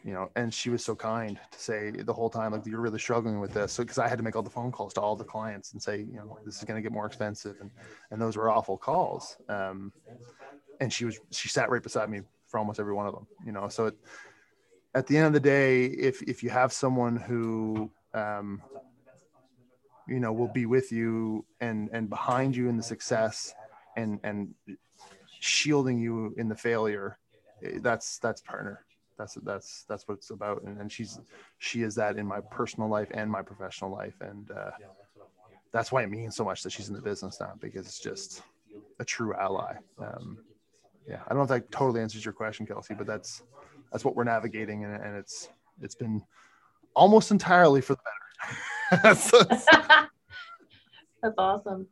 [0.03, 2.99] you know and she was so kind to say the whole time like you're really
[2.99, 3.73] struggling with this.
[3.73, 5.83] So because i had to make all the phone calls to all the clients and
[5.83, 7.57] say you know this is going to get more expensive.
[7.61, 7.71] And
[8.11, 9.37] and those were awful calls.
[9.49, 9.93] Um
[10.81, 13.53] and she was she sat right beside me for almost every one of them you
[13.53, 13.69] know?
[13.69, 13.97] So it
[14.95, 18.63] at the end of the day, if if you have someone who um,
[20.09, 23.55] you know will be with you and and behind you in the success
[23.97, 24.55] and and
[25.39, 27.19] shielding you in the failure,
[27.63, 28.85] eh, that's that's partner.
[29.17, 30.63] That's that's that's what it's about.
[30.63, 31.21] And, and she's
[31.59, 34.71] she is that in my personal life and my professional life, and uh,
[35.73, 38.43] that's why it means so much that she's in the business now because it's just
[38.99, 39.75] a true ally.
[39.99, 40.39] Um,
[41.09, 43.43] yeah, I don't know if that totally answers your question, Kelsey, but that's
[43.93, 45.49] that's what we're navigating, and, and it's
[45.81, 46.23] it's been
[46.95, 49.03] almost entirely for the better.
[49.03, 49.31] that's,
[51.23, 51.87] that's awesome.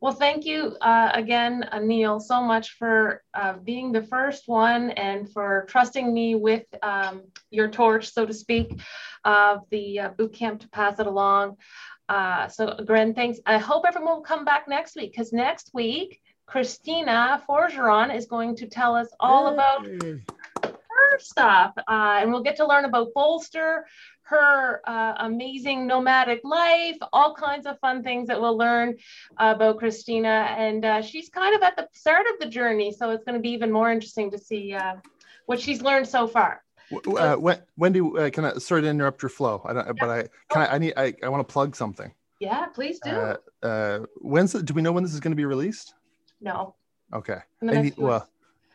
[0.00, 4.90] Well, thank you uh, again, uh, Neil, so much for uh, being the first one
[4.90, 8.78] and for trusting me with um, your torch, so to speak,
[9.24, 11.56] of the uh, boot camp to pass it along.
[12.08, 13.38] Uh, so, Gren, thanks.
[13.46, 18.54] I hope everyone will come back next week because next week, Christina Forgeron is going
[18.56, 19.88] to tell us all about
[21.18, 21.72] stuff.
[21.76, 23.86] Uh, and we'll get to learn about Bolster,
[24.22, 28.96] her uh, amazing nomadic life, all kinds of fun things that we'll learn
[29.38, 30.54] about Christina.
[30.58, 32.92] And uh, she's kind of at the start of the journey.
[32.92, 34.96] So it's going to be even more interesting to see uh,
[35.46, 36.62] what she's learned so far.
[37.18, 37.36] Uh,
[37.76, 39.60] Wendy, uh, can I sorry to interrupt your flow?
[39.64, 39.92] I don't, yeah.
[39.98, 42.12] but I can I, I need I, I want to plug something.
[42.38, 43.10] Yeah, please do.
[43.10, 45.94] Uh, uh, when's the, do we know when this is going to be released?
[46.40, 46.74] No.
[47.12, 47.38] Okay.
[47.62, 48.28] Need, well,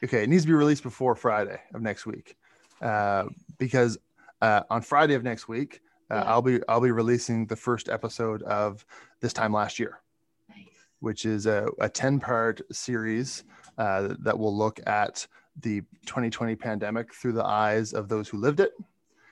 [0.03, 0.23] okay.
[0.23, 2.35] It needs to be released before Friday of next week.
[2.81, 3.25] uh,
[3.57, 3.97] because
[4.41, 6.23] uh, on Friday of next week, uh, Yeah.
[6.31, 8.85] I'll be I'll be releasing the first episode of
[9.19, 10.01] this time last year,
[10.49, 10.65] Nice.
[10.99, 13.43] which is a, a ten part series
[13.77, 15.27] uh, that will look at
[15.61, 18.71] the 2020 pandemic through the eyes of those who lived it.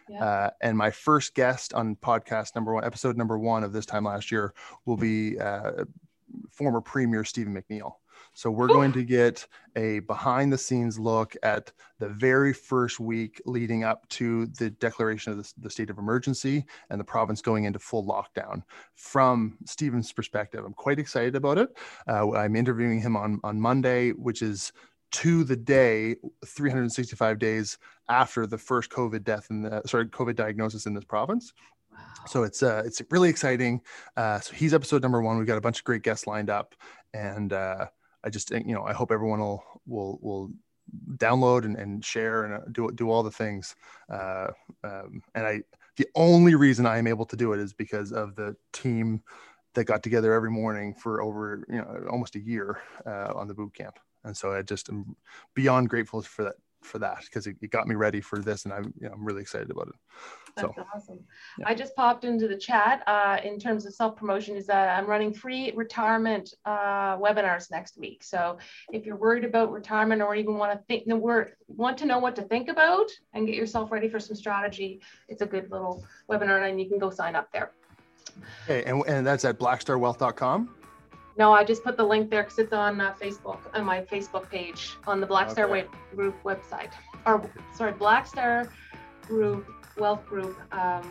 [0.09, 0.24] Yeah.
[0.24, 4.03] Uh, and my first guest on podcast number one, episode number one of this time
[4.05, 4.53] last year,
[4.86, 5.86] will be uh,
[6.51, 7.93] former Premier Stephen McNeil.
[8.34, 13.41] So we're going to get a behind the scenes look at the very first week
[13.45, 17.65] leading up to the declaration of the, the state of emergency and the province going
[17.65, 18.63] into full lockdown
[18.95, 20.63] from Stephen's perspective.
[20.65, 21.69] I'm quite excited about it.
[22.07, 24.71] Uh, I'm interviewing him on, on Monday, which is
[25.11, 26.15] to the day
[26.45, 27.77] 365 days
[28.09, 31.53] after the first COVID death in the sorry COVID diagnosis in this province.
[32.27, 33.82] So it's uh, it's really exciting.
[34.15, 35.38] Uh, so he's episode number one.
[35.38, 36.75] We've got a bunch of great guests lined up,
[37.13, 37.88] and uh,
[38.24, 40.51] I just you know I hope everyone will will will
[41.15, 43.76] download and, and share and uh, do do all the things.
[44.11, 44.47] Uh,
[44.84, 45.61] um, and I
[45.97, 49.22] the only reason I am able to do it is because of the team
[49.76, 53.53] that got together every morning for over you know almost a year uh, on the
[53.53, 53.99] boot camp.
[54.24, 55.15] And so I just am
[55.53, 58.73] beyond grateful for that for that because it, it got me ready for this, and
[58.73, 59.95] I'm you know, I'm really excited about it.
[60.55, 61.19] That's So, awesome.
[61.57, 61.67] yeah.
[61.67, 64.55] I just popped into the chat uh, in terms of self promotion.
[64.55, 68.23] Is that I'm running free retirement uh, webinars next week.
[68.23, 68.57] So
[68.91, 72.19] if you're worried about retirement or even want to think the word, want to know
[72.19, 76.03] what to think about and get yourself ready for some strategy, it's a good little
[76.30, 77.71] webinar, and you can go sign up there.
[78.65, 80.75] Okay, and, and that's at blackstarwealth.com.
[81.40, 84.50] No, I just put the link there because it's on uh, Facebook on my Facebook
[84.50, 85.88] page on the Black Star Okay.
[86.14, 86.92] Group website.
[87.26, 88.70] Or sorry, Black Star
[89.26, 89.66] Group
[89.98, 91.10] Wealth Group um,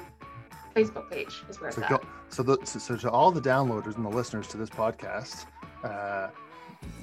[0.77, 2.03] Facebook page is where it's So, at.
[2.29, 5.47] so, the, so, so to all the downloaders and the listeners to this podcast,
[5.83, 6.29] uh,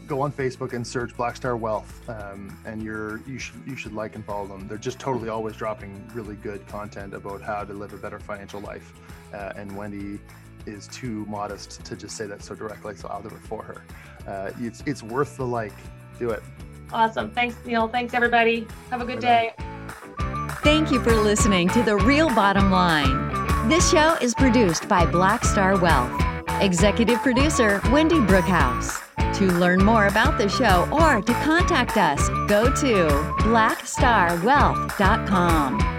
[0.08, 3.94] go on Facebook and search Black Star Wealth, um, and you're you should you should
[3.94, 4.68] like and follow them.
[4.68, 8.62] They're just totally always dropping really good content about how to live a better financial
[8.62, 8.94] life.
[9.34, 10.20] Uh, and Wendy
[10.66, 13.84] is too modest to just say that so directly, so I'll do it for her.
[14.28, 15.74] Uh, it's it's worth the like.
[16.20, 16.44] Do it.
[16.94, 17.32] Awesome.
[17.32, 17.88] Thanks, Neil.
[17.88, 18.68] Thanks, everybody.
[18.90, 19.54] Have a good Bye-bye.
[19.58, 20.56] day.
[20.64, 23.68] Thank you for listening to The Real Bottom Line.
[23.70, 26.22] This show is produced by Black Star Wealth.
[26.62, 29.02] Executive producer Wendy Brookhouse.
[29.36, 33.08] To learn more about the show or to contact us, go to
[33.44, 35.95] blackstarwealth.com.